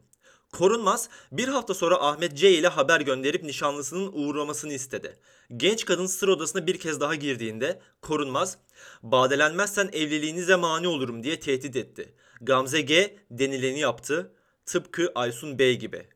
[0.51, 5.17] Korunmaz bir hafta sonra Ahmet C ile haber gönderip nişanlısının uğramasını istedi.
[5.57, 8.57] Genç kadın sır odasına bir kez daha girdiğinde Korunmaz
[9.03, 12.13] badelenmezsen evliliğinize mani olurum diye tehdit etti.
[12.41, 14.31] Gamze G denileni yaptı
[14.65, 16.07] tıpkı Aysun Bey gibi.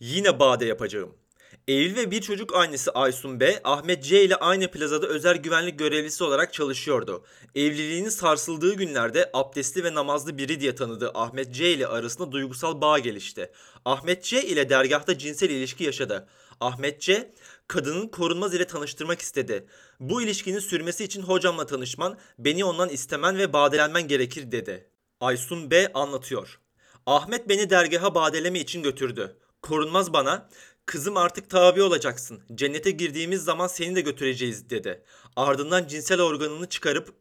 [0.00, 1.19] Yine bade yapacağım.
[1.68, 6.24] Eylül ve bir çocuk annesi Aysun B, Ahmet C ile aynı plazada özel güvenlik görevlisi
[6.24, 7.24] olarak çalışıyordu.
[7.54, 12.98] Evliliğinin sarsıldığı günlerde abdestli ve namazlı biri diye tanıdığı Ahmet C ile arasında duygusal bağ
[12.98, 13.52] gelişti.
[13.84, 16.28] Ahmet C ile dergahta cinsel ilişki yaşadı.
[16.60, 17.32] Ahmet C,
[17.68, 19.66] kadının korunmaz ile tanıştırmak istedi.
[20.00, 24.90] Bu ilişkinin sürmesi için hocamla tanışman, beni ondan istemen ve badelenmen gerekir dedi.
[25.20, 26.60] Aysun B anlatıyor.
[27.06, 29.36] Ahmet beni dergaha badeleme için götürdü.
[29.62, 30.48] Korunmaz bana,
[30.90, 32.40] kızım artık tabi olacaksın.
[32.54, 35.02] Cennete girdiğimiz zaman seni de götüreceğiz dedi.
[35.36, 37.14] Ardından cinsel organını çıkarıp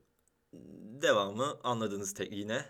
[1.01, 2.65] devamı anladınız tek yine.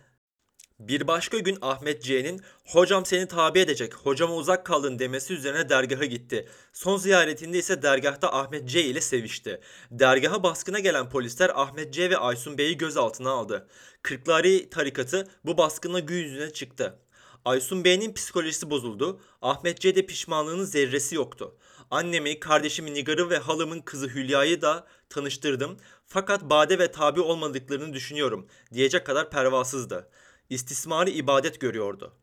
[0.79, 6.05] Bir başka gün Ahmet C'nin hocam seni tabi edecek, hocama uzak kaldın demesi üzerine dergaha
[6.05, 6.49] gitti.
[6.73, 9.61] Son ziyaretinde ise dergahta Ahmet C ile sevişti.
[9.91, 13.67] Dergaha baskına gelen polisler Ahmet C ve Aysun Bey'i gözaltına aldı.
[14.01, 16.99] Kırklari tarikatı bu baskına gün yüzüne çıktı.
[17.45, 19.21] Aysun Bey'in psikolojisi bozuldu.
[19.41, 21.55] Ahmet C de pişmanlığının zerresi yoktu.
[21.91, 25.77] Annemi, kardeşimi Nigar'ı ve halamın kızı Hülya'yı da tanıştırdım.
[26.07, 30.09] Fakat bade ve tabi olmadıklarını düşünüyorum diyecek kadar pervasızdı.
[30.49, 32.13] İstismarı ibadet görüyordu.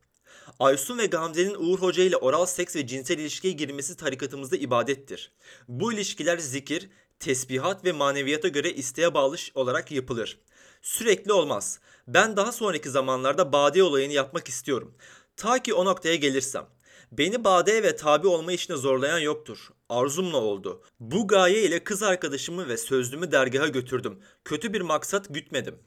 [0.58, 5.32] Aysun ve Gamze'nin Uğur Hoca ile oral seks ve cinsel ilişkiye girmesi tarikatımızda ibadettir.
[5.68, 10.38] Bu ilişkiler zikir, tesbihat ve maneviyata göre isteğe bağlı olarak yapılır.
[10.86, 11.80] Sürekli olmaz.
[12.08, 14.94] Ben daha sonraki zamanlarda bade olayını yapmak istiyorum.
[15.36, 16.66] Ta ki o noktaya gelirsem.
[17.12, 19.68] Beni badeye ve tabi olma işine zorlayan yoktur.
[19.88, 20.82] Arzumla oldu.
[21.00, 24.18] Bu gaye ile kız arkadaşımı ve sözlümü dergaha götürdüm.
[24.44, 25.78] Kötü bir maksat gütmedim.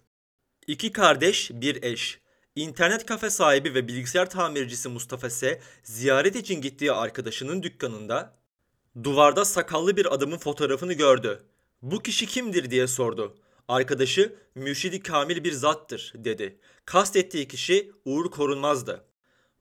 [0.67, 2.19] İki kardeş, bir eş.
[2.55, 5.61] İnternet kafe sahibi ve bilgisayar tamircisi Mustafa S.
[5.83, 8.33] ziyaret için gittiği arkadaşının dükkanında
[9.03, 11.43] duvarda sakallı bir adamın fotoğrafını gördü.
[11.81, 13.35] Bu kişi kimdir diye sordu.
[13.69, 16.59] Arkadaşı mürşidi kamil bir zattır dedi.
[16.85, 19.05] Kastettiği kişi Uğur Korunmaz'dı.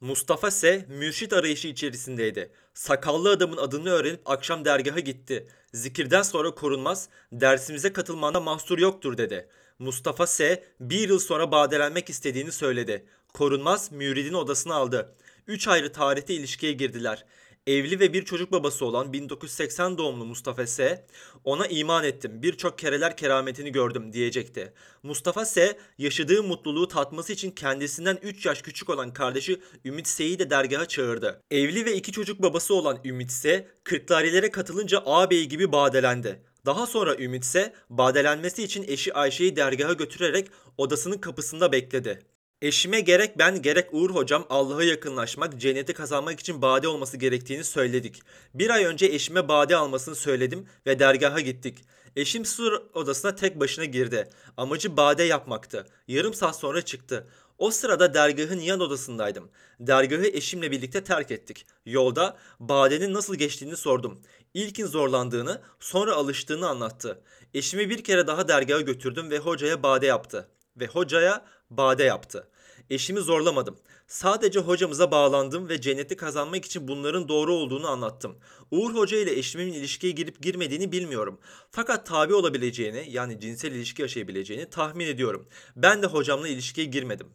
[0.00, 2.52] Mustafa ise mürşit arayışı içerisindeydi.
[2.74, 5.48] Sakallı adamın adını öğrenip akşam dergaha gitti.
[5.72, 9.48] Zikirden sonra korunmaz, dersimize katılmanda mahsur yoktur dedi.
[9.78, 10.64] Mustafa S.
[10.80, 13.06] bir yıl sonra badelenmek istediğini söyledi.
[13.34, 15.14] Korunmaz müridin odasına aldı.
[15.46, 17.24] Üç ayrı tarihte ilişkiye girdiler.
[17.68, 21.06] Evli ve bir çocuk babası olan 1980 doğumlu Mustafa S.
[21.44, 24.72] ona iman ettim birçok kereler kerametini gördüm diyecekti.
[25.02, 25.78] Mustafa S.
[25.98, 31.42] yaşadığı mutluluğu tatması için kendisinden 3 yaş küçük olan kardeşi Ümit S.'yi de dergaha çağırdı.
[31.50, 33.68] Evli ve iki çocuk babası olan Ümit S.
[33.84, 36.42] Kırklarilere katılınca ağabey gibi badelendi.
[36.66, 42.22] Daha sonra Ümit ise badelenmesi için eşi Ayşe'yi dergaha götürerek odasının kapısında bekledi.
[42.62, 48.22] Eşime gerek ben gerek Uğur hocam Allah'a yakınlaşmak, cenneti kazanmak için bade olması gerektiğini söyledik.
[48.54, 51.78] Bir ay önce eşime bade almasını söyledim ve dergaha gittik.
[52.16, 54.28] Eşim sur odasına tek başına girdi.
[54.56, 55.86] Amacı bade yapmaktı.
[56.08, 57.26] Yarım saat sonra çıktı.
[57.58, 59.50] O sırada dergahın yan odasındaydım.
[59.80, 61.66] Dergahı eşimle birlikte terk ettik.
[61.86, 64.20] Yolda badenin nasıl geçtiğini sordum.
[64.54, 67.20] İlkin zorlandığını, sonra alıştığını anlattı.
[67.54, 70.48] Eşimi bir kere daha dergaha götürdüm ve hocaya bade yaptı.
[70.76, 72.48] Ve hocaya bade yaptı.
[72.90, 73.78] Eşimi zorlamadım.
[74.06, 78.38] Sadece hocamıza bağlandım ve cenneti kazanmak için bunların doğru olduğunu anlattım.
[78.70, 81.38] Uğur Hoca ile eşimin ilişkiye girip girmediğini bilmiyorum.
[81.70, 85.48] Fakat tabi olabileceğini yani cinsel ilişki yaşayabileceğini tahmin ediyorum.
[85.76, 87.26] Ben de hocamla ilişkiye girmedim.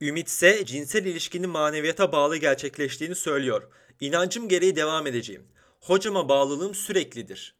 [0.00, 3.62] Ümit ise cinsel ilişkinin maneviyata bağlı gerçekleştiğini söylüyor.
[4.00, 5.42] İnancım gereği devam edeceğim.
[5.80, 7.54] Hocama bağlılığım süreklidir.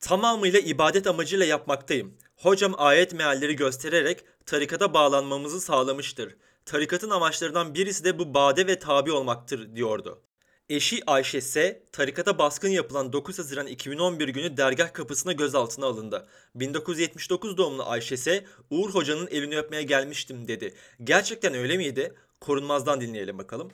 [0.00, 2.14] Tamamıyla ibadet amacıyla yapmaktayım.
[2.36, 6.36] Hocam ayet mealleri göstererek tarikata bağlanmamızı sağlamıştır.
[6.66, 10.22] Tarikatın amaçlarından birisi de bu bade ve tabi olmaktır diyordu.
[10.68, 11.82] Eşi Ayşe S.
[11.92, 16.26] tarikata baskın yapılan 9 Haziran 2011 günü dergah kapısına gözaltına alındı.
[16.54, 18.44] 1979 doğumlu Ayşe S.
[18.70, 20.74] Uğur Hoca'nın elini öpmeye gelmiştim dedi.
[21.04, 22.14] Gerçekten öyle miydi?
[22.40, 23.72] Korunmazdan dinleyelim bakalım.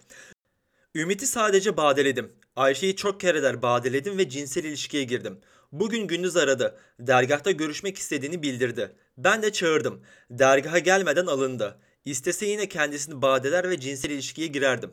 [0.94, 2.32] Ümit'i sadece badeledim.
[2.56, 5.40] Ayşe'yi çok kereler badeledim ve cinsel ilişkiye girdim.
[5.72, 6.78] Bugün gündüz aradı.
[7.00, 8.92] Dergahta görüşmek istediğini bildirdi.
[9.18, 10.02] Ben de çağırdım.
[10.30, 11.78] Dergaha gelmeden alındı.
[12.04, 14.90] İstese yine kendisini badeler ve cinsel ilişkiye girerdim.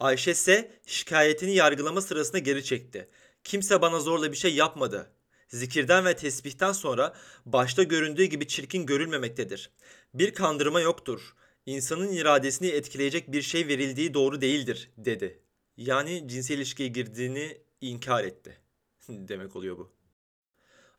[0.00, 3.08] Ayşe ise şikayetini yargılama sırasında geri çekti.
[3.44, 5.10] Kimse bana zorla bir şey yapmadı.
[5.48, 7.14] Zikirden ve tesbihten sonra
[7.46, 9.70] başta göründüğü gibi çirkin görülmemektedir.
[10.14, 11.34] Bir kandırma yoktur.
[11.66, 15.42] İnsanın iradesini etkileyecek bir şey verildiği doğru değildir, dedi.
[15.76, 18.69] Yani cinsel ilişkiye girdiğini inkar etti.
[19.10, 19.92] Demek oluyor bu.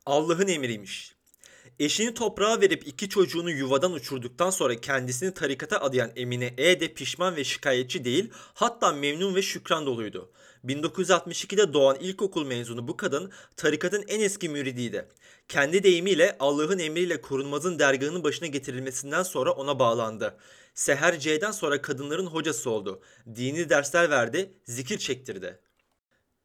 [0.06, 1.16] Allah'ın emriymiş.
[1.80, 7.36] Eşini toprağa verip iki çocuğunu yuvadan uçurduktan sonra kendisini tarikata adayan Emine E de pişman
[7.36, 10.32] ve şikayetçi değil, hatta memnun ve şükran doluydu.
[10.66, 15.08] 1962'de doğan ilkokul mezunu bu kadın tarikatın en eski müridiydi.
[15.48, 20.38] Kendi deyimiyle Allah'ın emriyle korunmazın dergahının başına getirilmesinden sonra ona bağlandı.
[20.74, 23.02] Seher C'den sonra kadınların hocası oldu.
[23.36, 25.60] Dini dersler verdi, zikir çektirdi.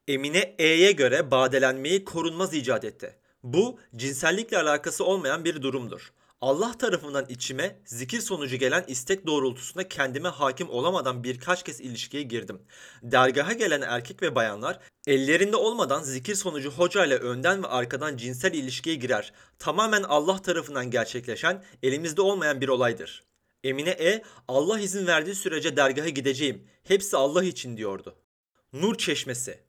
[0.08, 3.16] Emine E'ye göre badelenmeyi korunmaz icat etti.
[3.42, 6.12] Bu cinsellikle alakası olmayan bir durumdur.
[6.40, 12.62] Allah tarafından içime zikir sonucu gelen istek doğrultusunda kendime hakim olamadan birkaç kez ilişkiye girdim.
[13.02, 18.54] Dergaha gelen erkek ve bayanlar ellerinde olmadan zikir sonucu hoca ile önden ve arkadan cinsel
[18.54, 19.32] ilişkiye girer.
[19.58, 23.24] Tamamen Allah tarafından gerçekleşen, elimizde olmayan bir olaydır.
[23.64, 26.68] Emine E, Allah izin verdiği sürece dergaha gideceğim.
[26.84, 28.16] Hepsi Allah için diyordu.
[28.72, 29.65] Nur Çeşmesi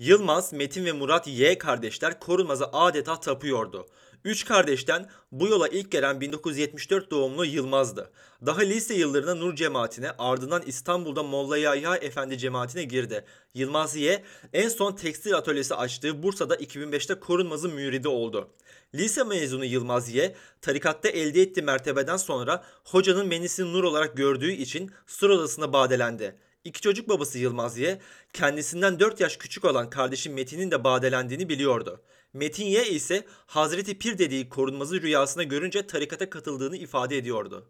[0.00, 3.86] Yılmaz, Metin ve Murat Y kardeşler Korunmaz'a adeta tapıyordu.
[4.24, 8.10] Üç kardeşten bu yola ilk gelen 1974 doğumlu Yılmaz'dı.
[8.46, 13.24] Daha lise yıllarında Nur cemaatine ardından İstanbul'da Molla Yahya Efendi cemaatine girdi.
[13.54, 18.48] Yılmaz Y en son tekstil atölyesi açtığı Bursa'da 2005'te Korunmaz'ın müridi oldu.
[18.94, 24.90] Lise mezunu Yılmaz Y, tarikatta elde ettiği mertebeden sonra hocanın menisini nur olarak gördüğü için
[25.06, 26.36] sur odasına badelendi.
[26.64, 28.00] İki çocuk babası Yılmaz Y,
[28.32, 32.02] kendisinden 4 yaş küçük olan kardeşi Metin'in de badelendiğini biliyordu.
[32.32, 37.68] Metin Y ise Hazreti Pir dediği korunmazı rüyasına görünce tarikata katıldığını ifade ediyordu.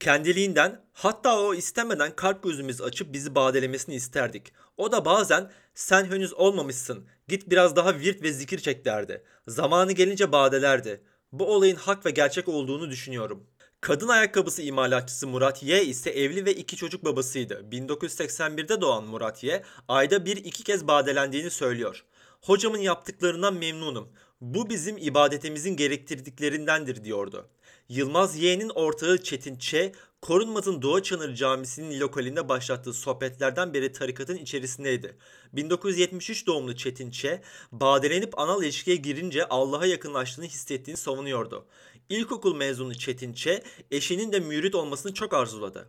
[0.00, 4.52] Kendiliğinden hatta o istemeden kalp gözümüz açıp bizi badelemesini isterdik.
[4.76, 9.24] O da bazen sen henüz olmamışsın git biraz daha virt ve zikir çek derdi.
[9.48, 11.04] Zamanı gelince badelerdi.
[11.32, 13.46] Bu olayın hak ve gerçek olduğunu düşünüyorum.
[13.80, 17.66] Kadın ayakkabısı imalatçısı Murat Y ise evli ve iki çocuk babasıydı.
[17.72, 22.04] 1981'de doğan Murat Y ayda bir iki kez badelendiğini söylüyor.
[22.40, 24.08] Hocamın yaptıklarından memnunum.
[24.40, 27.48] Bu bizim ibadetimizin gerektirdiklerindendir diyordu.
[27.88, 29.74] Yılmaz Y'nin ortağı Çetin Ç,
[30.22, 35.16] Korunmaz'ın Doğa Çanırı Camisi'nin lokalinde başlattığı sohbetlerden beri tarikatın içerisindeydi.
[35.52, 37.26] 1973 doğumlu Çetin Ç,
[37.72, 41.66] badelenip anal ilişkiye girince Allah'a yakınlaştığını hissettiğini savunuyordu.
[42.10, 43.48] İlkokul mezunu Çetin Ç,
[43.90, 45.88] eşinin de mürit olmasını çok arzuladı.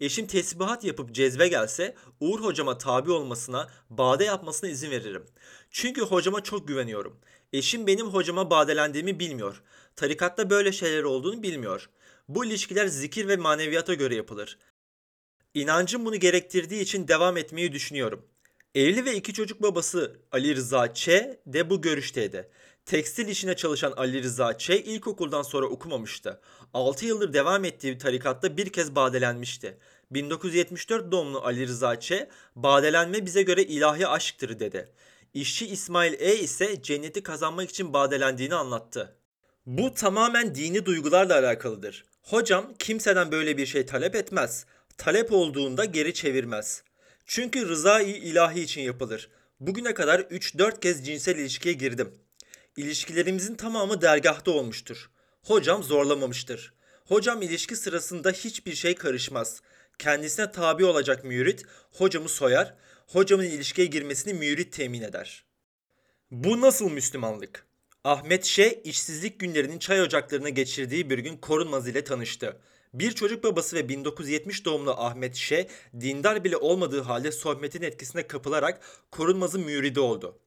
[0.00, 5.24] Eşim tesbihat yapıp cezbe gelse Uğur hocama tabi olmasına, bade yapmasına izin veririm.
[5.70, 7.20] Çünkü hocama çok güveniyorum.
[7.52, 9.62] Eşim benim hocama badelendiğimi bilmiyor.
[9.96, 11.90] Tarikatta böyle şeyler olduğunu bilmiyor.
[12.28, 14.58] Bu ilişkiler zikir ve maneviyata göre yapılır.
[15.54, 18.26] İnancım bunu gerektirdiği için devam etmeyi düşünüyorum.
[18.74, 21.08] Evli ve iki çocuk babası Ali Rıza Ç
[21.46, 22.48] de bu görüşteydi.
[22.88, 26.40] Tekstil işine çalışan Ali Rıza Ç ilkokuldan sonra okumamıştı.
[26.74, 29.78] 6 yıldır devam ettiği tarikatta bir kez badelenmişti.
[30.10, 32.12] 1974 doğumlu Ali Rıza Ç,
[32.56, 34.88] badelenme bize göre ilahi aşktır dedi.
[35.34, 39.16] İşçi İsmail E ise cenneti kazanmak için badelendiğini anlattı.
[39.66, 42.04] Bu tamamen dini duygularla alakalıdır.
[42.22, 44.66] Hocam kimseden böyle bir şey talep etmez.
[44.98, 46.82] Talep olduğunda geri çevirmez.
[47.26, 49.28] Çünkü rızayı ilahi için yapılır.
[49.60, 52.12] Bugüne kadar 3-4 kez cinsel ilişkiye girdim.
[52.78, 55.10] İlişkilerimizin tamamı dergahta olmuştur.
[55.42, 56.72] Hocam zorlamamıştır.
[57.04, 59.60] Hocam ilişki sırasında hiçbir şey karışmaz.
[59.98, 62.74] Kendisine tabi olacak mürit hocamı soyar,
[63.06, 65.44] hocamın ilişkiye girmesini mürit temin eder.
[66.30, 67.66] Bu nasıl Müslümanlık?
[68.04, 72.56] Ahmet Şe işsizlik günlerinin çay ocaklarına geçirdiği bir gün Korunmaz ile tanıştı.
[72.94, 75.68] Bir çocuk babası ve 1970 doğumlu Ahmet Şe,
[76.00, 80.38] dindar bile olmadığı halde sohbetin etkisine kapılarak Korunmaz'ın müridi oldu.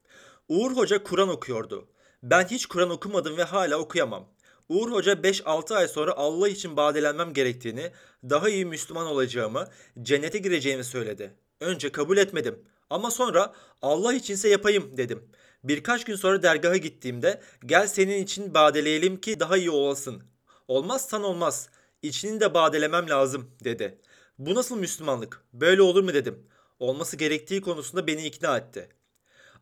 [0.49, 1.87] Uğur Hoca Kur'an okuyordu.
[2.23, 4.27] Ben hiç Kur'an okumadım ve hala okuyamam.
[4.69, 7.91] Uğur Hoca 5-6 ay sonra Allah için badelenmem gerektiğini,
[8.23, 9.67] daha iyi Müslüman olacağımı,
[10.01, 11.33] cennete gireceğimi söyledi.
[11.59, 12.59] Önce kabul etmedim
[12.89, 15.23] ama sonra Allah içinse yapayım dedim.
[15.63, 20.23] Birkaç gün sonra dergaha gittiğimde gel senin için badeleyelim ki daha iyi olasın.
[20.67, 21.69] Olmazsan olmaz.
[22.01, 23.97] İçini de badelemem lazım dedi.
[24.39, 25.41] Bu nasıl Müslümanlık?
[25.53, 26.47] Böyle olur mu dedim.
[26.79, 28.89] Olması gerektiği konusunda beni ikna etti.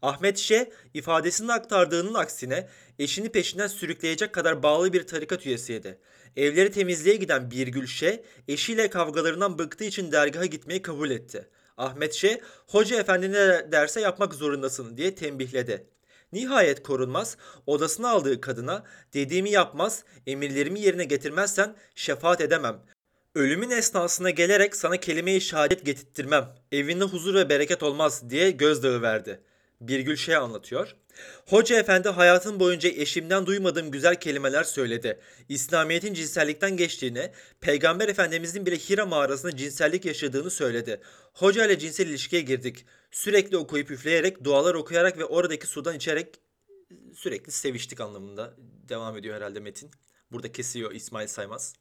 [0.01, 2.69] Ahmet Şe ifadesinde aktardığının aksine
[2.99, 5.99] eşini peşinden sürükleyecek kadar bağlı bir tarikat üyesiydi.
[6.35, 11.47] Evleri temizliğe giden Birgül Şe eşiyle kavgalarından bıktığı için dergaha gitmeyi kabul etti.
[11.77, 15.87] Ahmet Şe hoca efendi ne derse yapmak zorundasın diye tembihledi.
[16.31, 18.83] Nihayet korunmaz odasına aldığı kadına
[19.13, 22.81] dediğimi yapmaz emirlerimi yerine getirmezsen şefaat edemem.
[23.35, 26.55] Ölümün esnasına gelerek sana kelime-i şehadet getirttirmem.
[26.71, 29.41] Evinde huzur ve bereket olmaz diye gözdağı verdi.
[29.81, 30.95] Birgül şey anlatıyor.
[31.45, 35.19] Hoca efendi hayatım boyunca eşimden duymadığım güzel kelimeler söyledi.
[35.49, 41.01] İslamiyet'in cinsellikten geçtiğini, Peygamber Efendimizin bile Hira mağarasında cinsellik yaşadığını söyledi.
[41.33, 42.85] Hoca ile cinsel ilişkiye girdik.
[43.11, 46.35] Sürekli okuyup üfleyerek, dualar okuyarak ve oradaki sudan içerek
[47.15, 48.53] sürekli seviştik anlamında.
[48.89, 49.91] Devam ediyor herhalde metin.
[50.31, 51.73] Burada kesiyor İsmail Saymaz.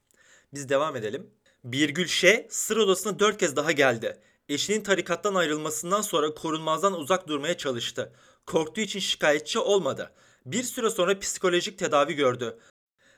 [0.55, 1.31] Biz devam edelim.
[1.65, 4.21] Birgül Şe sır odasına dört kez daha geldi.
[4.49, 8.13] Eşinin tarikattan ayrılmasından sonra korunmazdan uzak durmaya çalıştı.
[8.47, 10.13] Korktuğu için şikayetçi olmadı.
[10.47, 12.59] Bir süre sonra psikolojik tedavi gördü.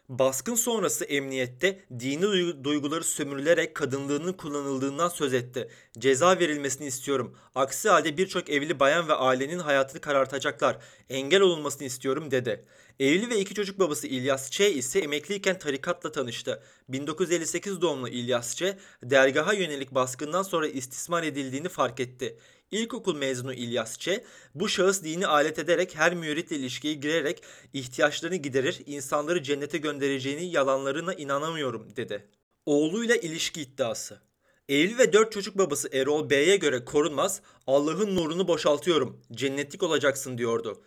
[0.08, 5.70] Baskın sonrası emniyette dini duy- duyguları sömürülerek kadınlığının kullanıldığından söz etti.
[5.98, 7.36] Ceza verilmesini istiyorum.
[7.54, 10.78] Aksi halde birçok evli bayan ve ailenin hayatını karartacaklar.
[11.08, 12.64] Engel olunmasını istiyorum dedi.
[13.00, 16.62] Evli ve iki çocuk babası İlyas Ç ise emekliyken tarikatla tanıştı.
[16.88, 18.62] 1958 doğumlu İlyas Ç,
[19.02, 22.38] dergaha yönelik baskından sonra istismar edildiğini fark etti.
[22.70, 24.08] İlkokul mezunu İlyas Ç,
[24.54, 27.42] bu şahıs dini alet ederek her müritle ilişkiye girerek
[27.72, 32.26] ihtiyaçlarını giderir, insanları cennete göndereceğini yalanlarına inanamıyorum dedi.
[32.66, 34.20] Oğluyla ilişki iddiası.
[34.68, 40.82] Evli ve dört çocuk babası Erol Bey'e göre korunmaz, Allah'ın nurunu boşaltıyorum, cennetlik olacaksın diyordu.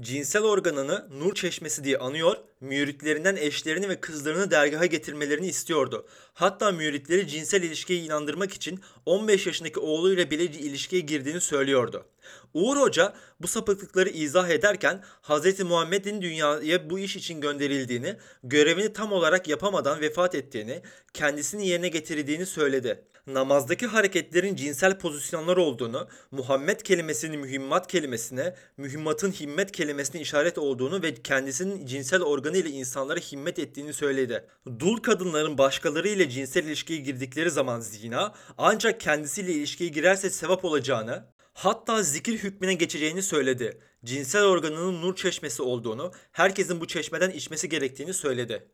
[0.00, 6.06] Cinsel organını nur çeşmesi diye anıyor, müritlerinden eşlerini ve kızlarını dergaha getirmelerini istiyordu.
[6.32, 12.06] Hatta müritleri cinsel ilişkiye inandırmak için 15 yaşındaki oğluyla bile ilişkiye girdiğini söylüyordu.
[12.54, 15.60] Uğur Hoca bu sapıklıkları izah ederken Hz.
[15.60, 20.82] Muhammed'in dünyaya bu iş için gönderildiğini, görevini tam olarak yapamadan vefat ettiğini,
[21.12, 23.04] kendisini yerine getirdiğini söyledi.
[23.26, 31.14] Namazdaki hareketlerin cinsel pozisyonlar olduğunu, Muhammed kelimesinin mühimmat kelimesine, mühimmatın himmet kelimesine işaret olduğunu ve
[31.14, 34.46] kendisinin cinsel organı ile insanlara himmet ettiğini söyledi.
[34.78, 41.24] Dul kadınların başkaları ile cinsel ilişkiye girdikleri zaman zina, ancak kendisiyle ilişkiye girerse sevap olacağını,
[41.52, 43.80] hatta zikir hükmüne geçeceğini söyledi.
[44.04, 48.68] Cinsel organının nur çeşmesi olduğunu, herkesin bu çeşmeden içmesi gerektiğini söyledi.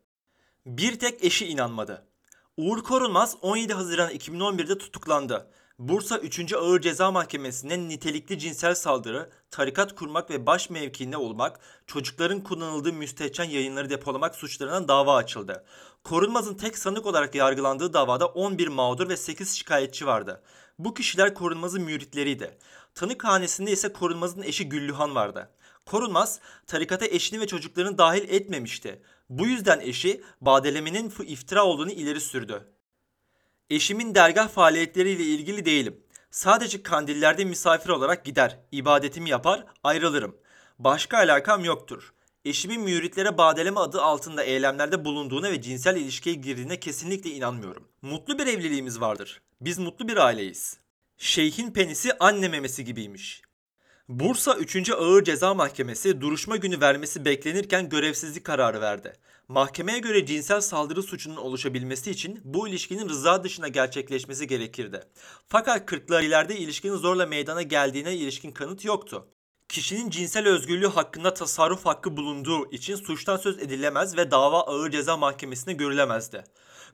[0.66, 2.09] Bir tek eşi inanmadı.
[2.57, 5.46] Uğur Korunmaz 17 Haziran 2011'de tutuklandı.
[5.78, 6.53] Bursa 3.
[6.53, 13.44] Ağır Ceza Mahkemesi'ne nitelikli cinsel saldırı, tarikat kurmak ve baş mevkiinde olmak, çocukların kullanıldığı müstehcen
[13.44, 15.64] yayınları depolamak suçlarından dava açıldı.
[16.05, 20.42] Korunmaz'ın tek sanık olarak yargılandığı davada 11 mağdur ve 8 şikayetçi vardı.
[20.78, 22.59] Bu kişiler Korunmaz'ın müritleriydi.
[22.94, 25.51] Tanık hanesinde ise Korunmaz'ın eşi Güllühan vardı.
[25.86, 29.03] Korunmaz tarikata eşini ve çocuklarını dahil etmemişti.
[29.30, 32.72] Bu yüzden eşi badelemenin iftira olduğunu ileri sürdü.
[33.70, 36.00] Eşimin dergah faaliyetleriyle ilgili değilim.
[36.30, 40.36] Sadece kandillerde misafir olarak gider, ibadetimi yapar, ayrılırım.
[40.78, 42.12] Başka alakam yoktur.
[42.44, 47.88] Eşimin müritlere badeleme adı altında eylemlerde bulunduğuna ve cinsel ilişkiye girdiğine kesinlikle inanmıyorum.
[48.02, 49.42] Mutlu bir evliliğimiz vardır.
[49.60, 50.78] Biz mutlu bir aileyiz.
[51.18, 53.42] Şeyhin penisi anne memesi gibiymiş.
[54.11, 54.90] Bursa 3.
[54.90, 59.12] Ağır Ceza Mahkemesi duruşma günü vermesi beklenirken görevsizlik kararı verdi.
[59.48, 65.00] Mahkemeye göre cinsel saldırı suçunun oluşabilmesi için bu ilişkinin rıza dışında gerçekleşmesi gerekirdi.
[65.48, 69.26] Fakat kırklar ileride ilişkinin zorla meydana geldiğine ilişkin kanıt yoktu.
[69.68, 75.16] Kişinin cinsel özgürlüğü hakkında tasarruf hakkı bulunduğu için suçtan söz edilemez ve dava Ağır Ceza
[75.16, 76.44] Mahkemesi'ne görülemezdi.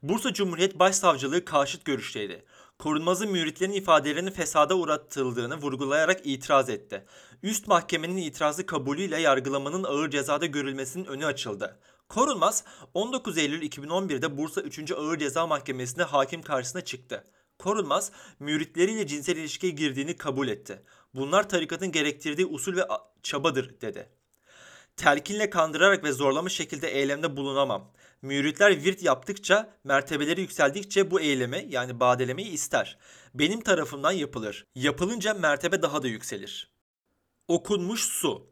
[0.03, 2.45] Bursa Cumhuriyet Başsavcılığı karşıt görüşteydi.
[2.79, 7.05] Korunmazı müritlerin ifadelerinin fesada uğratıldığını vurgulayarak itiraz etti.
[7.43, 11.79] Üst mahkemenin itirazı kabulüyle yargılamanın ağır cezada görülmesinin önü açıldı.
[12.09, 12.65] Korunmaz
[12.95, 14.93] 19 Eylül 2011'de Bursa 3.
[14.93, 17.25] Ağır Ceza Mahkemesi'nde hakim karşısına çıktı.
[17.59, 20.83] Korunmaz, müritleriyle cinsel ilişkiye girdiğini kabul etti.
[21.15, 22.83] Bunlar tarikatın gerektirdiği usul ve
[23.23, 24.09] çabadır dedi.
[24.97, 27.93] Telkinle kandırarak ve zorlama şekilde eylemde bulunamam.
[28.23, 32.99] Müritler virt yaptıkça, mertebeleri yükseldikçe bu eylemi yani badelemeyi ister.
[33.35, 34.67] Benim tarafımdan yapılır.
[34.75, 36.71] Yapılınca mertebe daha da yükselir.
[37.49, 38.47] Okunmuş su.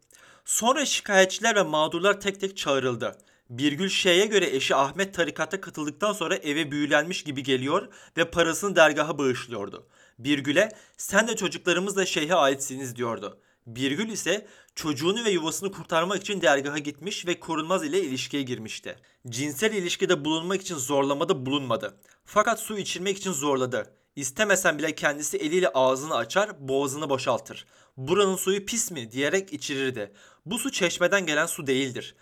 [0.44, 3.18] Sonra şikayetçiler ve mağdurlar tek tek çağrıldı.
[3.50, 9.18] Birgül Şey'e göre eşi Ahmet tarikata katıldıktan sonra eve büyülenmiş gibi geliyor ve parasını dergaha
[9.18, 9.86] bağışlıyordu.
[10.18, 13.40] Birgül'e sen de çocuklarımızla şeyhe aitsiniz diyordu.
[13.66, 18.96] Birgül ise çocuğunu ve yuvasını kurtarmak için dergaha gitmiş ve korunmaz ile ilişkiye girmişti.
[19.28, 22.00] Cinsel ilişkide bulunmak için zorlamada bulunmadı.
[22.24, 23.94] Fakat su içirmek için zorladı.
[24.16, 27.66] İstemesen bile kendisi eliyle ağzını açar, boğazını boşaltır.
[27.96, 30.12] Buranın suyu pis mi diyerek içirirdi.
[30.46, 32.16] Bu su çeşmeden gelen su değildir.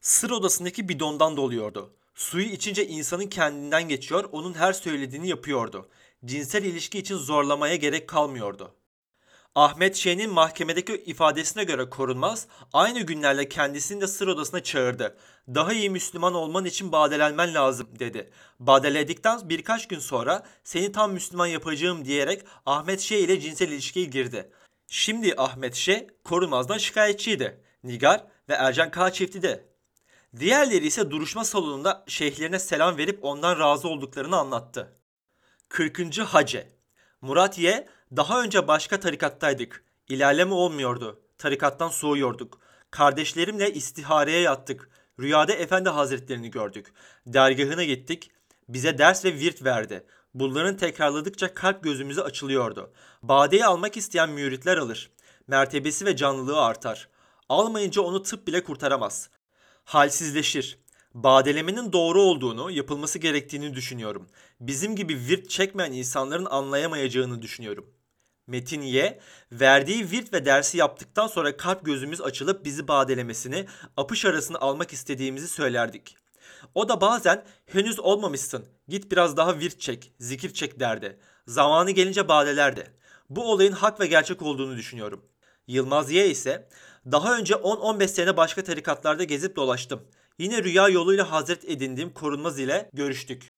[0.00, 1.94] Sır odasındaki bidondan doluyordu.
[2.14, 5.88] Suyu içince insanın kendinden geçiyor, onun her söylediğini yapıyordu.
[6.24, 8.74] Cinsel ilişki için zorlamaya gerek kalmıyordu.
[9.54, 15.16] Ahmet Şen'in mahkemedeki ifadesine göre korunmaz, aynı günlerle kendisini de sır odasına çağırdı.
[15.48, 18.30] Daha iyi Müslüman olman için badelenmen lazım dedi.
[18.60, 24.50] Badeledikten birkaç gün sonra seni tam Müslüman yapacağım diyerek Ahmet Şe ile cinsel ilişkiye girdi.
[24.88, 27.60] Şimdi Ahmet Şe korunmazdan şikayetçiydi.
[27.84, 29.64] Nigar ve Ercan K çifti de.
[30.38, 34.96] Diğerleri ise duruşma salonunda şeyhlerine selam verip ondan razı olduklarını anlattı.
[35.68, 36.18] 40.
[36.18, 36.81] Hace
[37.22, 39.84] Murat Ye, daha önce başka tarikattaydık.
[40.08, 41.20] İlerleme olmuyordu.
[41.38, 42.58] Tarikattan soğuyorduk.
[42.90, 44.90] Kardeşlerimle istihareye yattık.
[45.20, 46.92] Rüyada Efendi Hazretlerini gördük.
[47.26, 48.30] Dergahına gittik.
[48.68, 50.06] Bize ders ve virt verdi.
[50.34, 52.92] Bunların tekrarladıkça kalp gözümüze açılıyordu.
[53.22, 55.10] Badeyi almak isteyen müritler alır.
[55.46, 57.08] Mertebesi ve canlılığı artar.
[57.48, 59.30] Almayınca onu tıp bile kurtaramaz.
[59.84, 60.78] Halsizleşir.
[61.14, 64.26] Badelemenin doğru olduğunu, yapılması gerektiğini düşünüyorum.
[64.62, 67.90] Bizim gibi virt çekmeyen insanların anlayamayacağını düşünüyorum.
[68.46, 69.20] Metin Y,
[69.52, 75.48] verdiği virt ve dersi yaptıktan sonra kalp gözümüz açılıp bizi badelemesini, apış arasını almak istediğimizi
[75.48, 76.16] söylerdik.
[76.74, 81.18] O da bazen henüz olmamışsın, git biraz daha virt çek, zikir çek derdi.
[81.46, 82.86] Zamanı gelince badelerdi.
[83.30, 85.24] Bu olayın hak ve gerçek olduğunu düşünüyorum.
[85.66, 86.68] Yılmaz Y ise
[87.12, 90.02] daha önce 10-15 sene başka tarikatlarda gezip dolaştım.
[90.38, 93.51] Yine rüya yoluyla hazret edindiğim korunmaz ile görüştük.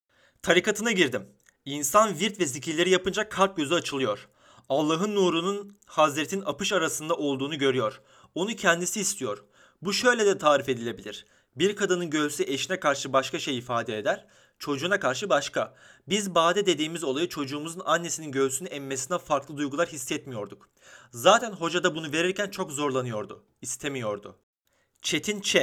[0.45, 1.27] Tarikatına girdim.
[1.65, 4.27] İnsan virt ve zikirleri yapınca kalp gözü açılıyor.
[4.69, 8.01] Allah'ın nurunun Hazretin apış arasında olduğunu görüyor.
[8.35, 9.43] Onu kendisi istiyor.
[9.81, 11.25] Bu şöyle de tarif edilebilir.
[11.55, 14.25] Bir kadının göğsü eşine karşı başka şey ifade eder,
[14.59, 15.75] çocuğuna karşı başka.
[16.07, 20.69] Biz bade dediğimiz olayı çocuğumuzun annesinin göğsünü emmesine farklı duygular hissetmiyorduk.
[21.11, 24.39] Zaten hoca da bunu verirken çok zorlanıyordu, istemiyordu.
[25.01, 25.57] Çetin Ç.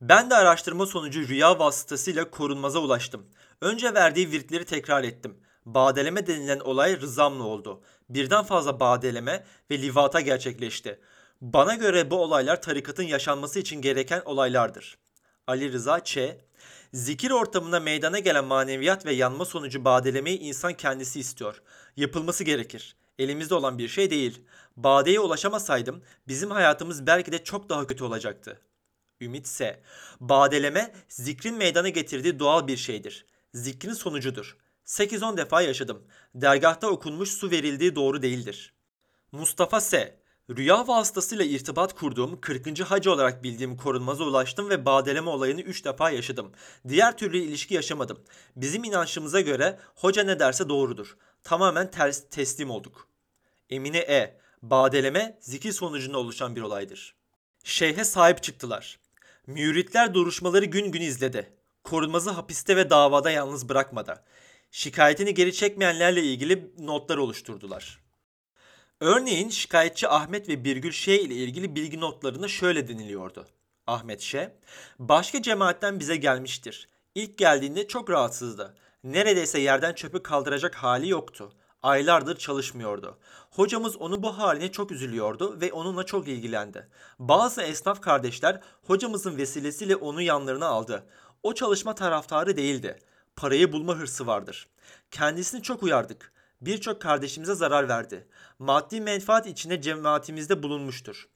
[0.00, 3.26] Ben de araştırma sonucu rüya vasıtasıyla korunmaza ulaştım.
[3.60, 5.36] Önce verdiği virtleri tekrar ettim.
[5.66, 7.82] Badeleme denilen olay rızamla oldu.
[8.08, 11.00] Birden fazla badeleme ve livata gerçekleşti.
[11.40, 14.98] Bana göre bu olaylar tarikatın yaşanması için gereken olaylardır.
[15.46, 16.18] Ali Rıza Ç.
[16.92, 21.62] Zikir ortamında meydana gelen maneviyat ve yanma sonucu badelemeyi insan kendisi istiyor.
[21.96, 22.96] Yapılması gerekir.
[23.18, 24.42] Elimizde olan bir şey değil.
[24.76, 28.60] Badeye ulaşamasaydım bizim hayatımız belki de çok daha kötü olacaktı.
[29.20, 29.80] Ümit S.
[30.20, 33.26] Badeleme zikrin meydana getirdiği doğal bir şeydir.
[33.54, 34.56] Zikrin sonucudur.
[34.86, 36.02] 8-10 defa yaşadım.
[36.34, 38.74] Dergahta okunmuş su verildiği doğru değildir.
[39.32, 40.18] Mustafa S.
[40.56, 42.80] Rüya vasıtasıyla irtibat kurduğum 40.
[42.80, 46.52] hacı olarak bildiğim korunmaza ulaştım ve badeleme olayını 3 defa yaşadım.
[46.88, 48.20] Diğer türlü ilişki yaşamadım.
[48.56, 51.16] Bizim inançımıza göre hoca ne derse doğrudur.
[51.44, 53.08] Tamamen ters teslim olduk.
[53.70, 54.38] Emine E.
[54.62, 57.14] Badeleme zikir sonucunda oluşan bir olaydır.
[57.64, 58.98] Şeyhe sahip çıktılar.
[59.48, 61.52] Müritler duruşmaları gün gün izledi.
[61.84, 64.24] Korunmazı hapiste ve davada yalnız bırakmadı.
[64.70, 68.00] Şikayetini geri çekmeyenlerle ilgili notlar oluşturdular.
[69.00, 73.46] Örneğin şikayetçi Ahmet ve Birgül Şey ile ilgili bilgi notlarında şöyle deniliyordu.
[73.86, 74.48] Ahmet Şey,
[74.98, 76.88] başka cemaatten bize gelmiştir.
[77.14, 78.74] İlk geldiğinde çok rahatsızdı.
[79.04, 81.52] Neredeyse yerden çöpü kaldıracak hali yoktu.
[81.88, 83.18] Aylardır çalışmıyordu.
[83.50, 86.88] Hocamız onun bu haline çok üzülüyordu ve onunla çok ilgilendi.
[87.18, 91.06] Bazı esnaf kardeşler hocamızın vesilesiyle onu yanlarına aldı.
[91.42, 92.98] O çalışma taraftarı değildi.
[93.36, 94.68] Parayı bulma hırsı vardır.
[95.10, 96.32] Kendisini çok uyardık.
[96.60, 98.28] Birçok kardeşimize zarar verdi.
[98.58, 101.28] Maddi menfaat içinde cemaatimizde bulunmuştur.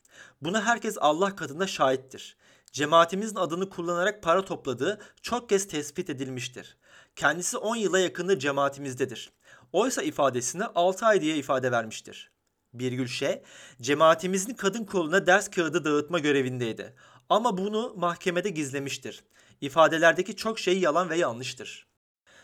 [0.42, 2.36] Buna herkes Allah katında şahittir.
[2.72, 6.76] Cemaatimizin adını kullanarak para topladığı çok kez tespit edilmiştir.
[7.16, 9.32] Kendisi 10 yıla yakındır cemaatimizdedir.
[9.72, 12.30] Oysa ifadesini 6 ay diye ifade vermiştir.
[12.74, 13.42] Birgül Şe,
[13.82, 16.94] cemaatimizin kadın koluna ders kağıdı dağıtma görevindeydi.
[17.28, 19.24] Ama bunu mahkemede gizlemiştir.
[19.60, 21.86] İfadelerdeki çok şey yalan ve yanlıştır.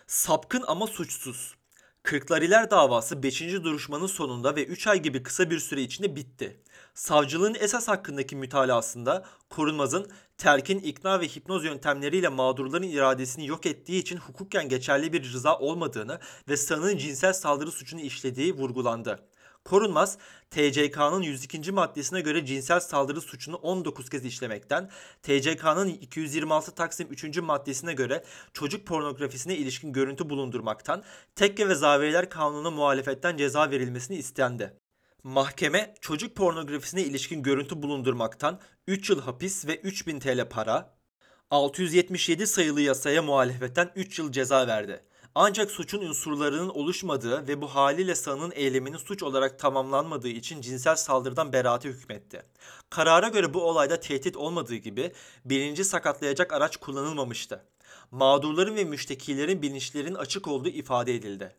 [0.06, 1.54] Sapkın ama suçsuz.
[2.02, 3.40] Kırklariler davası 5.
[3.40, 6.62] duruşmanın sonunda ve 3 ay gibi kısa bir süre içinde bitti.
[6.94, 14.16] Savcılığın esas hakkındaki mütalasında Korunmaz'ın terkin ikna ve hipnoz yöntemleriyle mağdurların iradesini yok ettiği için
[14.16, 19.18] hukuken geçerli bir rıza olmadığını ve sanığın cinsel saldırı suçunu işlediği vurgulandı.
[19.64, 20.18] Korunmaz,
[20.50, 21.72] TCK'nın 102.
[21.72, 24.90] maddesine göre cinsel saldırı suçunu 19 kez işlemekten,
[25.22, 27.38] TCK'nın 226 Taksim 3.
[27.38, 31.02] maddesine göre çocuk pornografisine ilişkin görüntü bulundurmaktan,
[31.36, 34.87] tekke ve zaviyeler kanununa muhalefetten ceza verilmesini istendi.
[35.22, 40.94] Mahkeme çocuk pornografisine ilişkin görüntü bulundurmaktan 3 yıl hapis ve 3000 TL para,
[41.50, 45.04] 677 sayılı yasaya muhalefetten 3 yıl ceza verdi.
[45.34, 51.52] Ancak suçun unsurlarının oluşmadığı ve bu haliyle sanığın eyleminin suç olarak tamamlanmadığı için cinsel saldırıdan
[51.52, 52.42] beraate hükmetti.
[52.90, 55.12] Karara göre bu olayda tehdit olmadığı gibi
[55.44, 57.64] birinci sakatlayacak araç kullanılmamıştı.
[58.10, 61.56] Mağdurların ve müştekilerin bilinçlerin açık olduğu ifade edildi.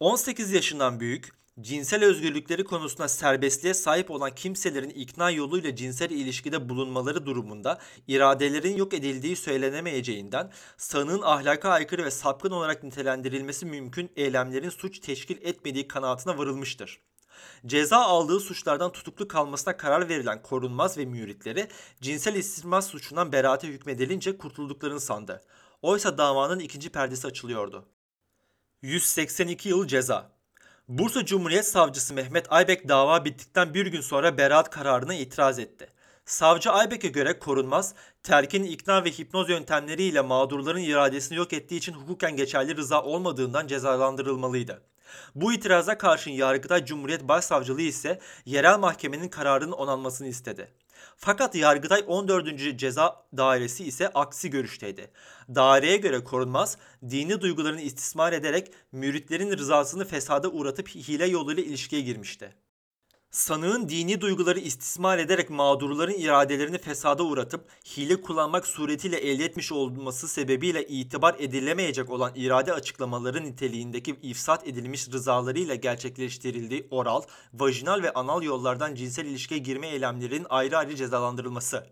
[0.00, 7.26] 18 yaşından büyük, cinsel özgürlükleri konusunda serbestliğe sahip olan kimselerin ikna yoluyla cinsel ilişkide bulunmaları
[7.26, 7.78] durumunda
[8.08, 15.36] iradelerin yok edildiği söylenemeyeceğinden sanığın ahlaka aykırı ve sapkın olarak nitelendirilmesi mümkün eylemlerin suç teşkil
[15.42, 17.00] etmediği kanaatine varılmıştır.
[17.66, 21.68] Ceza aldığı suçlardan tutuklu kalmasına karar verilen korunmaz ve müritleri
[22.00, 25.42] cinsel istismar suçundan beraate hükmedilince kurtulduklarını sandı.
[25.82, 27.88] Oysa davanın ikinci perdesi açılıyordu.
[28.82, 30.37] 182 yıl ceza.
[30.88, 35.88] Bursa Cumhuriyet Savcısı Mehmet Aybek dava bittikten bir gün sonra beraat kararına itiraz etti.
[36.24, 42.36] Savcı Aybek'e göre korunmaz, terkin ikna ve hipnoz yöntemleriyle mağdurların iradesini yok ettiği için hukuken
[42.36, 44.82] geçerli rıza olmadığından cezalandırılmalıydı.
[45.34, 50.68] Bu itiraza karşın Yargıtay Cumhuriyet Başsavcılığı ise yerel mahkemenin kararının onanmasını istedi.
[51.20, 52.78] Fakat Yargıtay 14.
[52.78, 55.10] Ceza Dairesi ise aksi görüşteydi.
[55.54, 56.78] Daireye göre korunmaz,
[57.10, 62.54] dini duygularını istismar ederek müritlerin rızasını fesada uğratıp hile yoluyla ilişkiye girmişti.
[63.30, 70.28] Sanığın dini duyguları istismar ederek mağdurların iradelerini fesada uğratıp hile kullanmak suretiyle elde etmiş olması
[70.28, 77.22] sebebiyle itibar edilemeyecek olan irade açıklamaları niteliğindeki ifsat edilmiş rızalarıyla gerçekleştirildiği oral,
[77.54, 81.86] vajinal ve anal yollardan cinsel ilişkiye girme eylemlerinin ayrı ayrı cezalandırılması.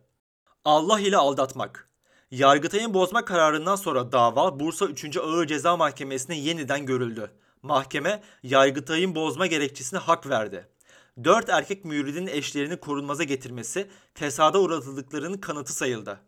[0.65, 1.89] Allah ile aldatmak.
[2.31, 5.17] Yargıtay'ın bozma kararından sonra dava Bursa 3.
[5.17, 7.31] Ağır Ceza Mahkemesi'ne yeniden görüldü.
[7.63, 10.76] Mahkeme Yargıtay'ın bozma gerekçesine hak verdi.
[11.25, 16.21] Dört erkek müridin eşlerini korunmaza getirmesi fesada uğratıldıklarının kanıtı sayıldı.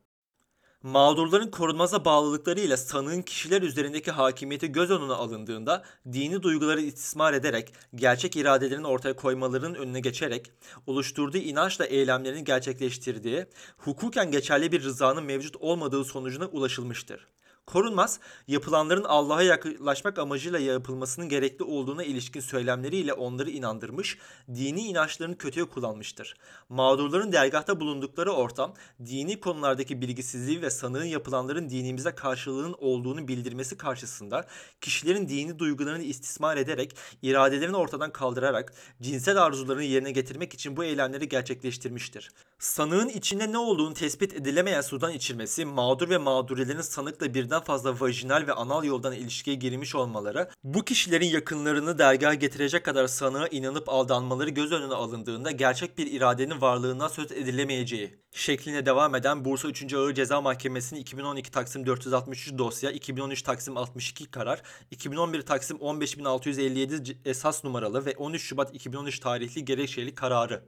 [0.82, 7.72] Mağdurların korunmaza bağlılıkları ile sanığın kişiler üzerindeki hakimiyeti göz önüne alındığında dini duyguları istismar ederek
[7.95, 10.53] gerçek iradelerini ortaya koymalarının önüne geçerek
[10.86, 13.47] oluşturduğu inançla eylemlerini gerçekleştirdiği
[13.78, 17.28] hukuken geçerli bir rızanın mevcut olmadığı sonucuna ulaşılmıştır.
[17.69, 24.19] Korunmaz, yapılanların Allah'a yaklaşmak amacıyla yapılmasının gerekli olduğuna ilişkin söylemleriyle onları inandırmış,
[24.55, 26.35] dini inançlarını kötüye kullanmıştır.
[26.69, 28.75] Mağdurların dergahta bulundukları ortam,
[29.07, 34.47] dini konulardaki bilgisizliği ve sanığın yapılanların dinimize karşılığının olduğunu bildirmesi karşısında,
[34.81, 41.29] kişilerin dini duygularını istismar ederek, iradelerini ortadan kaldırarak, cinsel arzularını yerine getirmek için bu eylemleri
[41.29, 42.31] gerçekleştirmiştir.
[42.59, 48.00] Sanığın içinde ne olduğunu tespit edilemeyen sudan içirmesi, mağdur ve mağdurelerin sanıkla birden birden fazla
[48.00, 53.88] vajinal ve anal yoldan ilişkiye girmiş olmaları, bu kişilerin yakınlarını dergaha getirecek kadar sanığa inanıp
[53.88, 59.94] aldanmaları göz önüne alındığında gerçek bir iradenin varlığından söz edilemeyeceği şekline devam eden Bursa 3.
[59.94, 67.64] Ağır Ceza Mahkemesi'nin 2012 Taksim 463 dosya, 2013 Taksim 62 karar, 2011 Taksim 15657 esas
[67.64, 70.62] numaralı ve 13 Şubat 2013 tarihli gerekçeli kararı.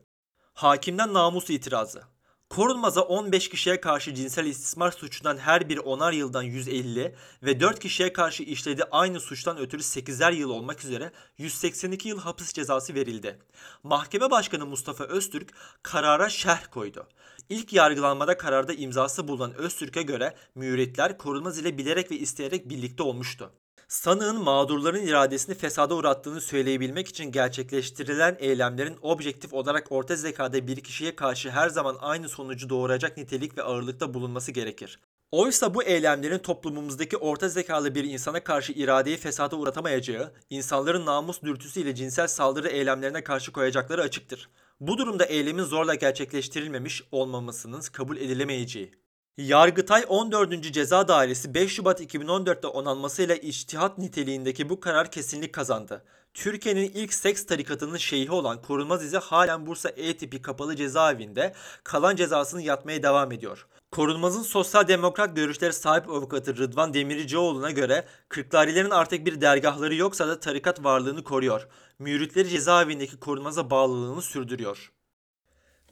[0.54, 2.02] Hakimden namus itirazı.
[2.50, 8.12] Korunmaz'a 15 kişiye karşı cinsel istismar suçundan her biri 10'ar yıldan 150 ve 4 kişiye
[8.12, 13.38] karşı işlediği aynı suçtan ötürü 8'er yıl olmak üzere 182 yıl hapis cezası verildi.
[13.82, 17.06] Mahkeme Başkanı Mustafa Öztürk karara şerh koydu.
[17.48, 23.52] İlk yargılanmada kararda imzası bulunan Öztürk'e göre müritler korunmaz ile bilerek ve isteyerek birlikte olmuştu.
[23.90, 31.16] Sanığın mağdurların iradesini fesada uğrattığını söyleyebilmek için gerçekleştirilen eylemlerin objektif olarak orta zekada bir kişiye
[31.16, 35.00] karşı her zaman aynı sonucu doğuracak nitelik ve ağırlıkta bulunması gerekir.
[35.30, 41.94] Oysa bu eylemlerin toplumumuzdaki orta zekalı bir insana karşı iradeyi fesada uğratamayacağı, insanların namus dürtüsüyle
[41.94, 44.48] cinsel saldırı eylemlerine karşı koyacakları açıktır.
[44.80, 48.92] Bu durumda eylemin zorla gerçekleştirilmemiş olmamasının kabul edilemeyeceği,
[49.38, 50.72] Yargıtay 14.
[50.72, 56.04] Ceza Dairesi 5 Şubat 2014'te onanmasıyla içtihat niteliğindeki bu karar kesinlik kazandı.
[56.34, 61.54] Türkiye'nin ilk seks tarikatının şeyhi olan Korunmaz İzi halen Bursa E tipi kapalı cezaevinde
[61.84, 63.66] kalan cezasını yatmaya devam ediyor.
[63.92, 70.40] Korunmaz'ın sosyal demokrat görüşlere sahip avukatı Rıdvan Demircioğlu'na göre Kırklarilerin artık bir dergahları yoksa da
[70.40, 71.68] tarikat varlığını koruyor.
[71.98, 74.92] Müritleri cezaevindeki Korunmaz'a bağlılığını sürdürüyor.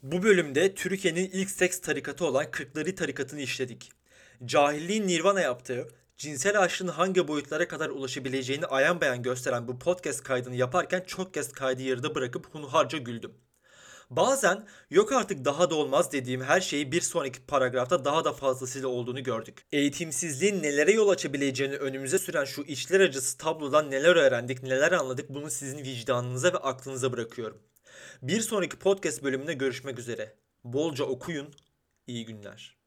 [0.02, 3.92] Bu bölümde Türkiye'nin ilk seks tarikatı olan Kırkları tarikatını işledik.
[4.44, 10.54] Cahilliğin nirvana yaptığı, cinsel aşkın hangi boyutlara kadar ulaşabileceğini ayan beyan gösteren bu podcast kaydını
[10.54, 13.34] yaparken çok kez kaydı yarıda bırakıp hunharca güldüm.
[14.10, 18.88] Bazen yok artık daha da olmaz dediğim her şeyi bir sonraki paragrafta daha da fazlasıyla
[18.88, 19.66] olduğunu gördük.
[19.72, 25.50] Eğitimsizliğin nelere yol açabileceğini önümüze süren şu içler acısı tablodan neler öğrendik, neler anladık bunu
[25.50, 27.58] sizin vicdanınıza ve aklınıza bırakıyorum.
[28.22, 30.34] Bir sonraki podcast bölümünde görüşmek üzere.
[30.64, 31.54] Bolca okuyun.
[32.06, 32.77] İyi günler.